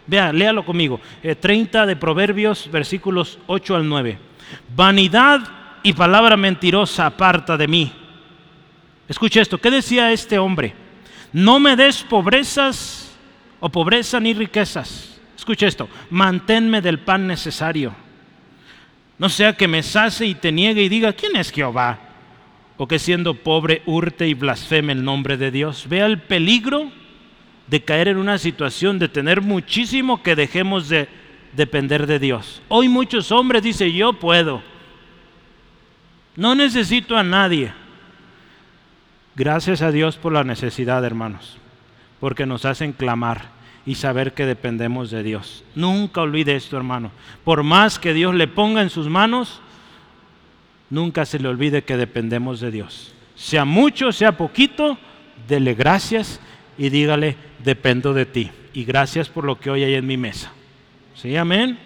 [0.07, 0.99] Vea, léalo conmigo.
[1.39, 4.17] 30 eh, de Proverbios, versículos 8 al 9.
[4.75, 5.41] Vanidad
[5.83, 7.93] y palabra mentirosa aparta de mí.
[9.07, 10.73] Escuche esto, ¿qué decía este hombre?
[11.31, 13.15] No me des pobrezas
[13.59, 15.12] o pobreza ni riquezas
[15.43, 17.93] Escucha esto, manténme del pan necesario.
[19.17, 21.99] No sea que me sace y te niegue y diga, ¿quién es Jehová?
[22.77, 25.89] O que siendo pobre hurte y blasfeme el nombre de Dios.
[25.89, 26.89] Vea el peligro
[27.67, 31.09] de caer en una situación de tener muchísimo que dejemos de
[31.51, 32.61] depender de Dios.
[32.69, 34.63] Hoy muchos hombres dicen, yo puedo.
[36.37, 37.73] No necesito a nadie.
[39.35, 41.57] Gracias a Dios por la necesidad, hermanos,
[42.21, 43.52] porque nos hacen clamar
[43.85, 45.63] y saber que dependemos de Dios.
[45.75, 47.11] Nunca olvide esto, hermano.
[47.43, 49.61] Por más que Dios le ponga en sus manos,
[50.89, 53.13] nunca se le olvide que dependemos de Dios.
[53.35, 54.97] Sea mucho, sea poquito,
[55.47, 56.39] dele gracias
[56.77, 58.51] y dígale, dependo de ti.
[58.73, 60.51] Y gracias por lo que hoy hay en mi mesa.
[61.15, 61.35] ¿Sí?
[61.35, 61.77] Amén.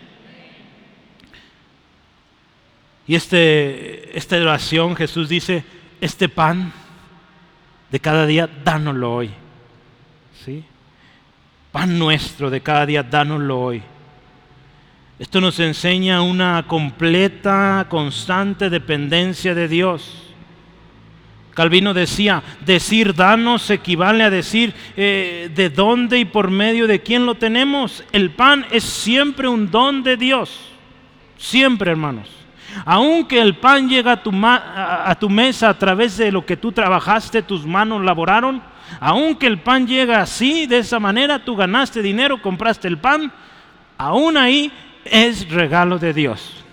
[3.08, 5.64] Y este, esta oración Jesús dice,
[6.02, 6.74] este pan
[7.90, 9.32] de cada día, dánoslo hoy.
[10.46, 10.64] ¿Sí?
[11.78, 13.84] Pan nuestro de cada día, dánoslo hoy.
[15.20, 20.34] Esto nos enseña una completa, constante dependencia de Dios.
[21.54, 27.28] Calvino decía, decir danos equivale a decir eh, de dónde y por medio de quién
[27.28, 28.04] lo tenemos.
[28.12, 30.72] El pan es siempre un don de Dios.
[31.38, 32.28] Siempre, hermanos.
[32.86, 36.72] Aunque el pan llega a tu, a tu mesa a través de lo que tú
[36.72, 38.64] trabajaste, tus manos laboraron,
[39.00, 43.32] aunque el pan llega así, de esa manera, tú ganaste dinero, compraste el pan,
[43.98, 44.72] aún ahí
[45.06, 46.64] es regalo de Dios.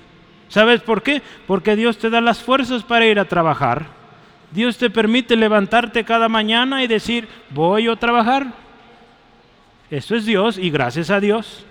[0.49, 1.23] ¿Sabes por qué?
[1.47, 3.87] Porque Dios te da las fuerzas para ir a trabajar.
[4.53, 8.53] Dios te permite levantarte cada mañana y decir, voy a trabajar.
[9.91, 11.67] Eso es Dios y gracias a Dios.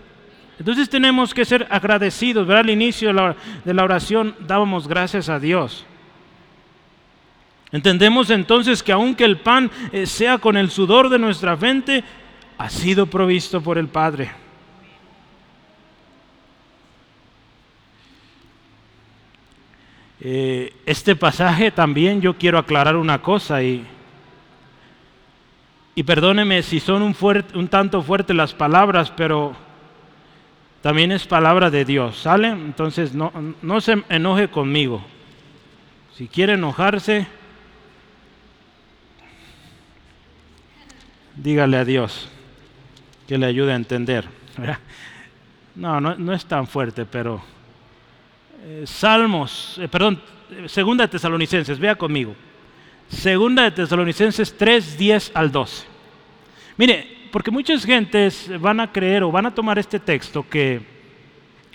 [0.59, 2.45] Entonces tenemos que ser agradecidos.
[2.45, 2.65] ¿verdad?
[2.65, 3.13] Al inicio
[3.63, 5.85] de la oración dábamos gracias a Dios.
[7.73, 12.03] Entendemos entonces que aunque el pan eh, sea con el sudor de nuestra frente,
[12.59, 14.31] ha sido provisto por el Padre.
[20.21, 23.83] Eh, este pasaje también yo quiero aclarar una cosa y,
[25.95, 29.53] y perdóneme si son un, tanto fuertes las palabras, pero
[30.83, 32.49] también es palabra de Dios, ¿sale?
[32.49, 35.03] Entonces no, no se enoje conmigo.
[36.15, 37.25] Si quiere enojarse,
[41.35, 42.29] dígale a Dios.
[43.27, 44.25] que le ayude a entender.
[45.75, 47.41] No, no, es tan fuerte, pero
[48.63, 50.21] eh, Salmos, eh, perdón,
[50.67, 52.35] Segunda de Tesalonicenses, vea conmigo.
[53.09, 55.85] Segunda de Tesalonicenses 3, 10 al 12.
[56.77, 60.81] Mire, porque muchas gentes van a creer o van a tomar este texto que,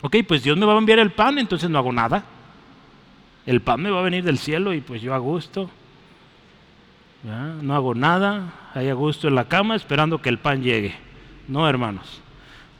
[0.01, 2.25] ok, pues Dios me va a enviar el pan, entonces no hago nada.
[3.47, 5.69] El pan me va a venir del cielo y pues yo a gusto.
[7.23, 10.95] No hago nada, ahí a gusto en la cama esperando que el pan llegue.
[11.49, 12.21] No, hermanos.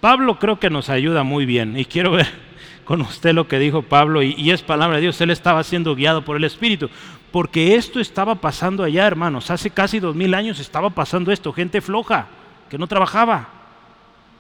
[0.01, 2.29] Pablo creo que nos ayuda muy bien y quiero ver
[2.85, 5.21] con usted lo que dijo Pablo y, es palabra de Dios.
[5.21, 6.89] Él estaba siendo guiado por el Espíritu
[7.33, 9.51] porque esto estaba pasando allá, hermanos.
[9.51, 11.53] Hace casi dos mil años estaba pasando esto.
[11.53, 12.29] Gente floja
[12.71, 13.49] que no trabajaba.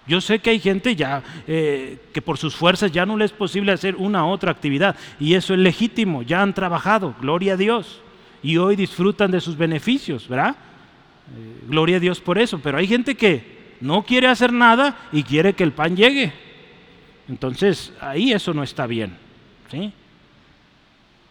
[0.07, 3.33] Yo sé que hay gente ya eh, que por sus fuerzas ya no le es
[3.33, 6.23] posible hacer una otra actividad y eso es legítimo.
[6.23, 8.01] Ya han trabajado, gloria a Dios
[8.43, 10.55] y hoy disfrutan de sus beneficios, ¿verdad?
[11.37, 15.23] Eh, gloria a Dios por eso, pero hay gente que no quiere hacer nada y
[15.23, 16.33] quiere que el pan llegue.
[17.29, 19.17] Entonces, ahí eso no está bien,
[19.71, 19.93] ¿sí?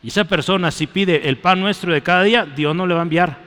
[0.04, 3.02] Y esa persona si pide el pan nuestro de cada día, Dios no le va
[3.02, 3.38] a enviar,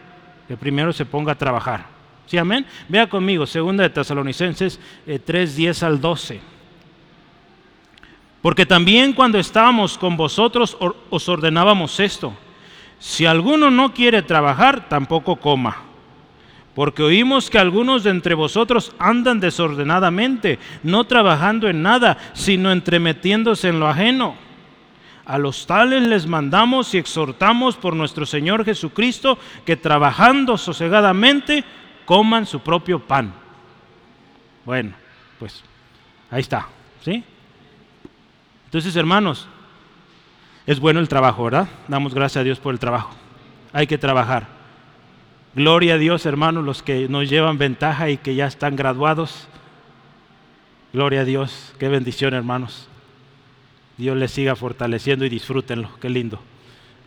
[0.48, 1.86] que primero se ponga a trabajar.
[2.26, 2.66] ¿Sí, amén?
[2.88, 4.78] Vea conmigo, segunda de Tesalonicenses
[5.24, 6.40] 3, eh, 10 al 12.
[8.42, 10.76] Porque también cuando estábamos con vosotros
[11.10, 12.34] os ordenábamos esto
[13.00, 15.78] si alguno no quiere trabajar, tampoco coma.
[16.74, 23.68] Porque oímos que algunos de entre vosotros andan desordenadamente, no trabajando en nada, sino entremetiéndose
[23.68, 24.36] en lo ajeno.
[25.24, 31.64] A los tales les mandamos y exhortamos por nuestro Señor Jesucristo que trabajando sosegadamente
[32.04, 33.32] coman su propio pan.
[34.64, 34.92] Bueno,
[35.38, 35.64] pues
[36.30, 36.68] ahí está,
[37.02, 37.24] ¿sí?
[38.66, 39.48] Entonces, hermanos,
[40.70, 41.66] es bueno el trabajo, ¿verdad?
[41.88, 43.10] Damos gracias a Dios por el trabajo.
[43.72, 44.46] Hay que trabajar.
[45.52, 49.48] Gloria a Dios, hermanos, los que nos llevan ventaja y que ya están graduados.
[50.92, 51.74] Gloria a Dios.
[51.80, 52.86] Qué bendición, hermanos.
[53.96, 55.90] Dios les siga fortaleciendo y disfrútenlo.
[56.00, 56.40] Qué lindo.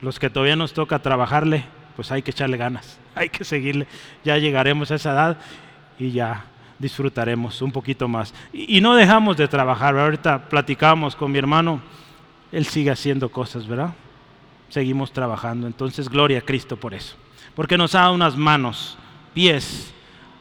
[0.01, 1.64] Los que todavía nos toca trabajarle,
[1.95, 2.99] pues hay que echarle ganas.
[3.16, 3.88] Hay que seguirle.
[4.26, 5.38] Ya llegaremos a esa edad
[5.97, 6.47] y ya
[6.80, 8.34] disfrutaremos un poquito más.
[8.51, 9.97] Y, no dejamos de trabajar.
[9.97, 11.80] Ahorita platicamos con mi hermano
[12.54, 13.95] él sigue haciendo cosas, ¿verdad?
[14.70, 15.66] Seguimos trabajando.
[15.66, 17.16] Entonces, gloria a Cristo por eso.
[17.56, 18.95] Porque nos ha unas manos,
[19.34, 19.91] pies,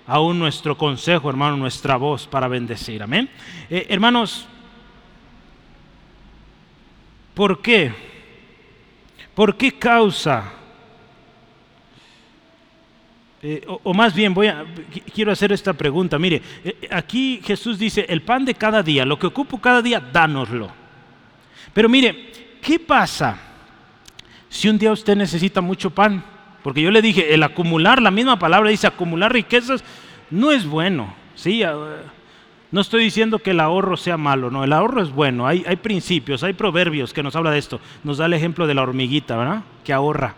[0.07, 3.03] aún nuestro consejo, hermano, nuestra voz para bendecir.
[3.03, 3.31] Amén.
[3.71, 4.47] Eh, hermanos,
[7.33, 7.95] ¿por qué?
[9.35, 10.53] ¿Por qué causa?
[13.41, 14.67] Eh, o, más bien, voy a,
[15.15, 16.19] quiero hacer esta pregunta.
[16.19, 19.99] Mire, eh, aquí Jesús dice, el pan de cada día, lo que ocupo cada día,
[19.99, 20.82] dánoslo.
[21.73, 23.39] Pero mire, ¿qué pasa
[24.49, 26.25] si un día usted necesita mucho pan?
[26.63, 29.83] Porque yo le dije, el acumular, la misma palabra dice acumular riquezas,
[30.31, 31.15] no es bueno.
[31.35, 31.63] ¿sí?
[31.63, 31.75] Ah,
[32.71, 35.47] no estoy diciendo que el ahorro sea malo, no, el ahorro es bueno.
[35.47, 37.81] Hay, hay principios, hay proverbios que nos habla de esto.
[38.05, 39.63] Nos da el ejemplo de la hormiguita, ¿verdad?
[39.85, 40.35] Que ahorra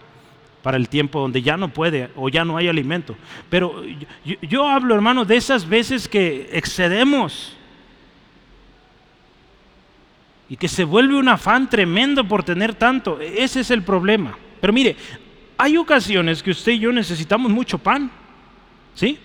[0.63, 3.15] para el tiempo donde ya no puede o ya no hay alimento.
[3.51, 3.85] Pero
[4.25, 7.55] yo, yo hablo, hermano, de esas veces que excedemos
[10.49, 13.19] y que se vuelve un afán tremendo por tener tanto.
[13.21, 14.37] Ese es el problema.
[14.61, 14.97] Pero mire,
[15.57, 18.11] hay ocasiones que usted y yo necesitamos mucho pan,
[18.95, 19.19] ¿sí?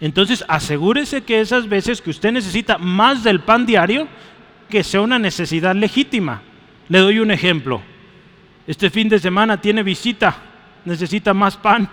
[0.00, 4.08] Entonces asegúrese que esas veces que usted necesita más del pan diario,
[4.68, 6.42] que sea una necesidad legítima.
[6.88, 7.82] Le doy un ejemplo.
[8.66, 10.36] Este fin de semana tiene visita,
[10.84, 11.88] necesita más pan.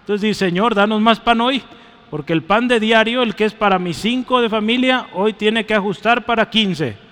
[0.00, 1.62] Entonces dice, Señor, danos más pan hoy,
[2.10, 5.66] porque el pan de diario, el que es para mis cinco de familia, hoy tiene
[5.66, 7.05] que ajustar para quince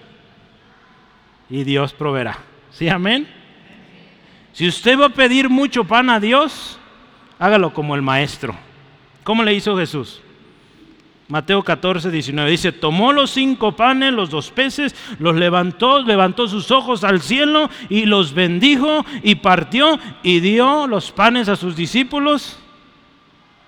[1.50, 2.38] y Dios proveerá.
[2.70, 3.28] ¿Sí, amén?
[4.52, 6.78] Si usted va a pedir mucho pan a Dios,
[7.38, 8.54] hágalo como el maestro.
[9.24, 10.20] ¿Cómo le hizo Jesús?
[11.26, 16.70] Mateo 14, 19 dice, tomó los cinco panes, los dos peces, los levantó, levantó sus
[16.70, 22.58] ojos al cielo y los bendijo y partió y dio los panes a sus discípulos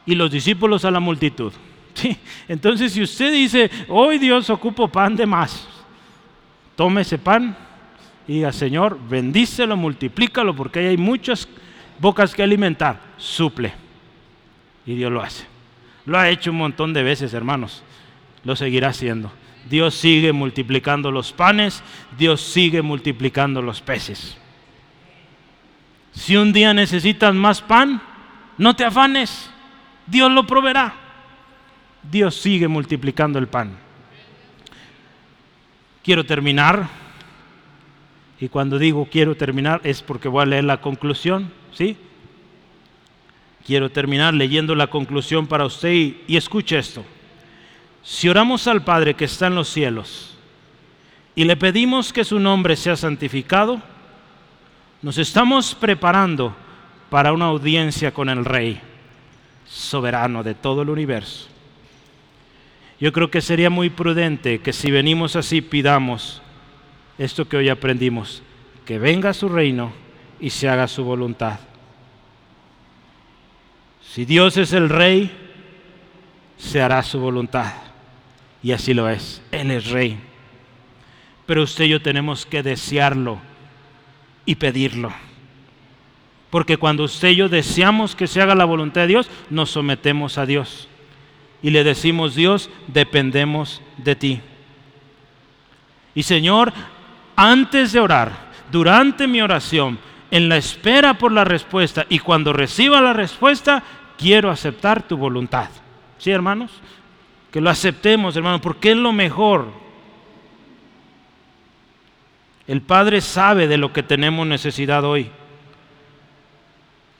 [0.05, 1.53] y los discípulos a la multitud.
[2.49, 5.67] Entonces si usted dice, hoy Dios ocupo pan de más,
[6.77, 7.57] tome ese pan
[8.29, 11.49] y diga, Señor, bendícelo, multiplícalo, porque hay muchas
[11.99, 13.01] bocas que alimentar.
[13.17, 13.73] Suple.
[14.85, 15.45] Y Dios lo hace.
[16.05, 17.83] Lo ha hecho un montón de veces, hermanos.
[18.45, 19.33] Lo seguirá haciendo.
[19.69, 21.83] Dios sigue multiplicando los panes,
[22.17, 24.37] Dios sigue multiplicando los peces.
[26.13, 28.01] Si un día necesitas más pan,
[28.59, 29.51] no te afanes,
[30.07, 30.95] Dios lo proveerá.
[32.03, 33.77] Dios sigue multiplicando el pan.
[36.05, 36.89] Quiero terminar
[38.39, 41.97] y cuando digo quiero terminar es porque voy a leer la conclusión, ¿sí?
[43.67, 47.05] Quiero terminar leyendo la conclusión para usted y, escuche esto.
[48.03, 50.37] Si oramos al Padre que está en los cielos
[51.35, 53.83] y le pedimos que su nombre sea santificado,
[55.03, 56.55] nos estamos preparando
[57.11, 58.81] para una audiencia con el Rey,
[59.67, 61.49] soberano de todo el universo.
[63.01, 66.41] Yo creo que sería muy prudente que si venimos así pidamos
[67.19, 68.43] esto que hoy aprendimos,
[68.85, 69.93] que venga su reino
[70.41, 71.61] y se haga su voluntad.
[74.03, 75.31] Si Dios es el rey,
[76.57, 77.73] se hará su voluntad.
[78.63, 79.43] Y así lo es.
[79.53, 80.19] Él es rey.
[81.45, 83.39] Pero usted y yo tenemos que desearlo
[84.45, 85.13] y pedirlo.
[86.51, 90.39] Porque cuando usted y yo deseamos que se haga la voluntad de Dios, nos sometemos
[90.39, 90.89] a Dios.
[91.63, 94.41] Y le decimos, Dios, dependemos de ti.
[96.15, 96.73] Y Señor,
[97.37, 98.33] antes de orar,
[98.73, 99.99] durante mi oración,
[100.31, 103.83] en la espera por la respuesta y cuando reciba la respuesta,
[104.19, 105.69] quiero aceptar tu voluntad.
[106.19, 106.73] ¿Sí, hermanos?
[107.53, 109.69] Que lo aceptemos, hermanos, porque es lo mejor.
[112.67, 115.31] El Padre sabe de lo que tenemos necesidad hoy.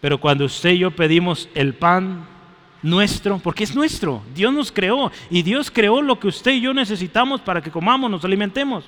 [0.01, 2.27] Pero cuando usted y yo pedimos el pan
[2.83, 6.75] nuestro, porque es nuestro, Dios nos creó y Dios creó lo que usted y yo
[6.75, 8.85] necesitamos para que comamos, nos alimentemos.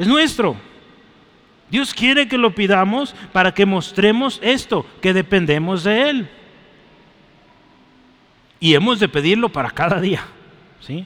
[0.00, 0.56] Es nuestro.
[1.70, 6.30] Dios quiere que lo pidamos para que mostremos esto, que dependemos de Él.
[8.60, 10.24] Y hemos de pedirlo para cada día,
[10.80, 11.04] ¿sí?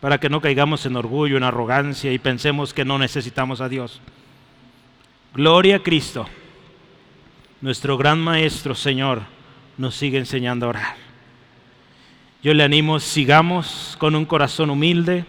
[0.00, 4.00] Para que no caigamos en orgullo, en arrogancia y pensemos que no necesitamos a Dios.
[5.34, 6.26] Gloria a Cristo.
[7.60, 9.24] Nuestro gran Maestro, Señor,
[9.76, 10.96] nos sigue enseñando a orar.
[12.42, 15.26] Yo le animo, sigamos con un corazón humilde,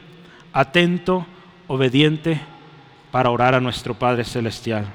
[0.54, 1.26] atento,
[1.68, 2.40] obediente,
[3.14, 4.88] para orar a nuestro Padre Celestial.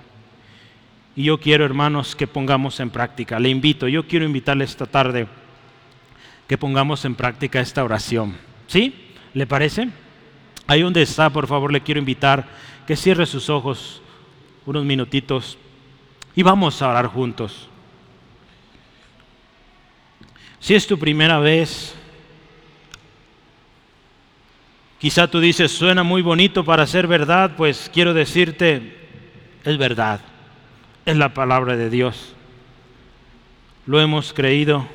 [1.14, 3.38] Y yo quiero, hermanos, que pongamos en práctica.
[3.38, 5.28] Le invito, yo quiero invitarle esta tarde
[6.48, 8.36] que pongamos en práctica esta oración.
[8.66, 9.12] ¿Sí?
[9.34, 9.90] ¿Le parece?
[10.66, 12.44] Ahí donde está, por favor, le quiero invitar
[12.88, 14.02] que cierre sus ojos
[14.66, 15.56] unos minutitos
[16.34, 17.68] y vamos a orar juntos.
[20.58, 21.94] Si es tu primera vez,
[24.98, 28.96] quizá tú dices, suena muy bonito para ser verdad, pues quiero decirte,
[29.64, 30.20] es verdad,
[31.06, 32.34] es la palabra de Dios.
[33.86, 34.86] Lo hemos creído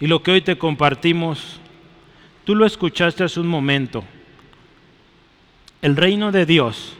[0.00, 1.60] y lo que hoy te compartimos,
[2.44, 4.04] tú lo escuchaste hace un momento.
[5.80, 6.94] El reino de Dios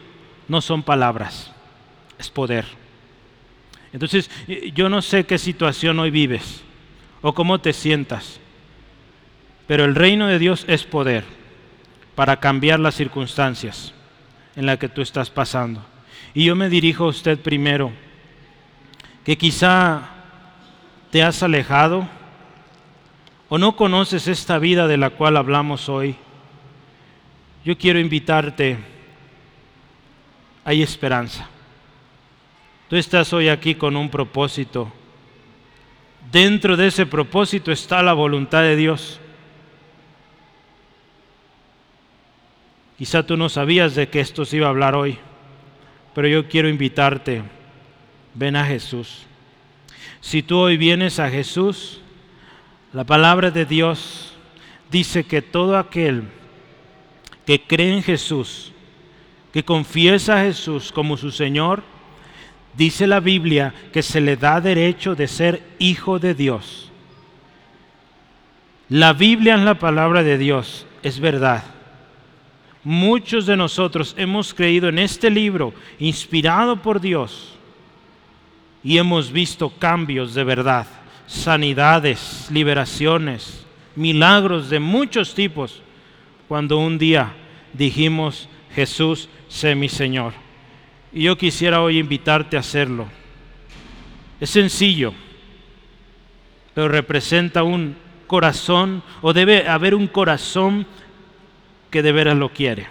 [0.49, 1.53] no son palabras,
[2.19, 2.65] es poder.
[3.93, 4.31] Entonces,
[4.75, 6.63] yo no sé qué situación hoy vives
[7.21, 8.41] o cómo te sientas,
[9.67, 11.42] pero el reino de Dios es poder
[12.15, 13.93] para cambiar las circunstancias
[14.57, 15.85] en las que tú estás pasando.
[16.35, 17.93] Y yo me dirijo a usted primero,
[19.25, 20.09] que quizá
[21.11, 22.09] te has alejado,
[23.49, 26.17] o no conoces esta vida de la cual hablamos hoy,
[27.65, 28.79] yo quiero invitarte,
[30.65, 31.49] hay esperanza.
[32.89, 34.93] Tú estás hoy aquí con un propósito.
[36.31, 39.21] Dentro de ese propósito está la voluntad de Dios.
[43.03, 45.19] Quizá tú no sabías de que esto se iba a hablar hoy,
[46.15, 47.43] pero yo quiero invitarte,
[48.33, 49.25] ven a Jesús.
[50.21, 52.01] Si tú hoy vienes a Jesús,
[52.93, 54.37] la palabra de Dios
[54.89, 56.29] dice que todo aquel
[57.45, 58.71] que cree en Jesús,
[59.53, 61.83] que confiesa a Jesús como su Señor,
[62.75, 66.93] dice la Biblia que se le da derecho de ser hijo de Dios.
[68.89, 71.65] La Biblia es la palabra de Dios, es verdad.
[72.85, 77.55] Muchos de nosotros hemos creído en este libro inspirado por Dios
[78.83, 80.87] y hemos visto cambios de verdad
[81.33, 83.65] sanidades, liberaciones,
[83.97, 85.83] milagros de muchos tipos,
[86.47, 87.33] cuando un día
[87.73, 90.35] dijimos, Jesús, sé mi Señor.
[91.13, 93.07] Y yo quisiera hoy invitarte a hacerlo.
[94.41, 95.15] Es sencillo,
[96.75, 100.87] pero representa un corazón, o debe haber un corazón
[101.93, 102.89] que de veras lo quiere.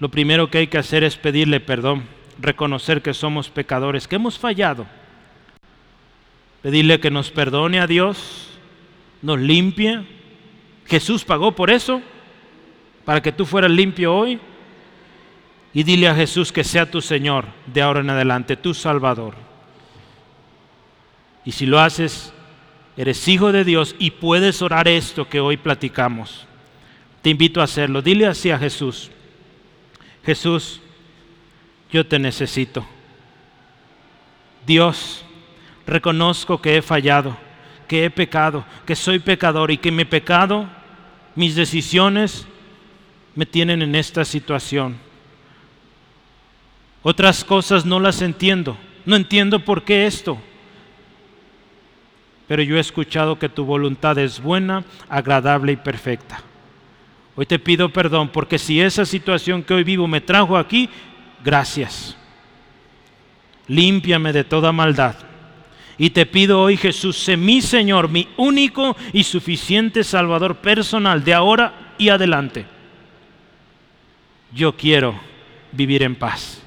[0.00, 2.08] Lo primero que hay que hacer es pedirle perdón,
[2.40, 4.84] reconocer que somos pecadores, que hemos fallado
[6.62, 8.48] pedirle que nos perdone a Dios,
[9.20, 10.06] nos limpie.
[10.86, 12.00] Jesús pagó por eso,
[13.04, 14.40] para que tú fueras limpio hoy.
[15.74, 19.34] Y dile a Jesús que sea tu Señor de ahora en adelante, tu Salvador.
[21.44, 22.32] Y si lo haces,
[22.96, 26.46] eres hijo de Dios y puedes orar esto que hoy platicamos.
[27.22, 28.02] Te invito a hacerlo.
[28.02, 29.10] Dile así a Jesús.
[30.24, 30.80] Jesús,
[31.90, 32.86] yo te necesito.
[34.66, 35.24] Dios,
[35.86, 37.36] reconozco que he fallado,
[37.88, 40.68] que he pecado, que soy pecador y que mi pecado,
[41.34, 42.46] mis decisiones
[43.34, 44.96] me tienen en esta situación.
[47.02, 48.76] Otras cosas no las entiendo.
[49.04, 50.38] No entiendo por qué esto.
[52.52, 56.42] Pero yo he escuchado que tu voluntad es buena, agradable y perfecta.
[57.34, 60.90] Hoy te pido perdón porque si esa situación que hoy vivo me trajo aquí,
[61.42, 62.14] gracias.
[63.68, 65.14] Límpiame de toda maldad.
[65.96, 71.32] Y te pido hoy, Jesús, sé mi Señor, mi único y suficiente Salvador personal de
[71.32, 72.66] ahora y adelante.
[74.52, 75.18] Yo quiero
[75.72, 76.62] vivir en paz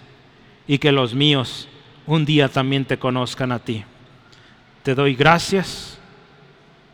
[0.67, 1.69] y que los míos
[2.07, 3.83] un día también te conozcan a ti.
[4.85, 5.97] Te doy gracias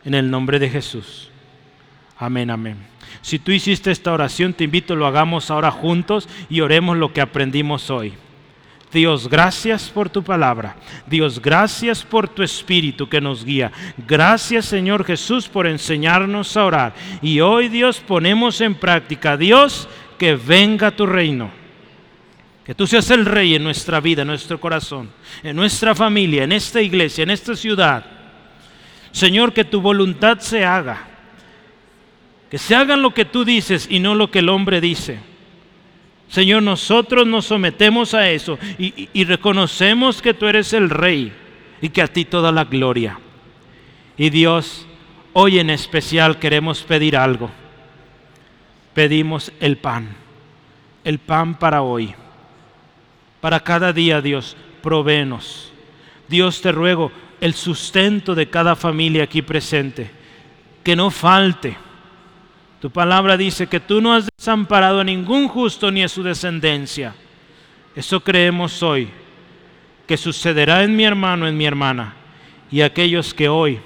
[0.05, 1.29] en el nombre de Jesús.
[2.17, 2.77] Amén, amén.
[3.21, 7.19] Si tú hiciste esta oración, te invito, lo hagamos ahora juntos y oremos lo que
[7.19, 8.13] aprendimos hoy.
[8.93, 10.77] Dios, gracias por tu palabra.
[11.05, 13.73] Dios, gracias por tu espíritu que nos guía.
[14.07, 16.93] Gracias, Señor Jesús, por enseñarnos a orar.
[17.21, 21.60] Y hoy, Dios, ponemos en práctica, Dios, que venga tu reino.
[22.71, 25.09] Que tú seas el rey en nuestra vida, en nuestro corazón,
[25.43, 28.05] en nuestra familia, en esta iglesia, en esta ciudad.
[29.11, 31.05] Señor, que tu voluntad se haga.
[32.49, 35.19] Que se haga lo que tú dices y no lo que el hombre dice.
[36.29, 41.33] Señor, nosotros nos sometemos a eso y, y, reconocemos que tú eres el rey
[41.81, 43.19] y que a ti toda la gloria.
[44.15, 44.87] Y Dios,
[45.33, 47.51] hoy en especial queremos pedir algo.
[48.93, 50.15] Pedimos el pan,
[51.03, 52.15] el pan para hoy
[53.41, 55.73] para cada día, Dios, provéenos.
[56.27, 57.11] Dios, te ruego
[57.41, 60.09] el sustento de cada familia aquí presente,
[60.83, 61.75] que no falte.
[62.79, 67.13] Tu palabra dice que tú no has desamparado a ningún justo ni a su descendencia.
[67.95, 69.09] Eso creemos hoy,
[70.07, 72.15] que sucederá en mi hermano, en mi hermana,
[72.71, 73.79] y aquellos que hoy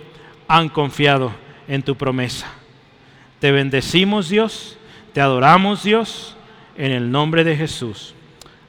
[0.48, 1.32] han confiado
[1.68, 2.48] en tu promesa.
[3.40, 4.78] Te bendecimos Dios,
[5.14, 6.36] te adoramos Dios,
[6.78, 8.14] en el nombre de Jesús.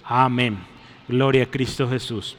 [0.05, 0.76] Amén.
[1.09, 2.37] Gloria a Cristo Jesús.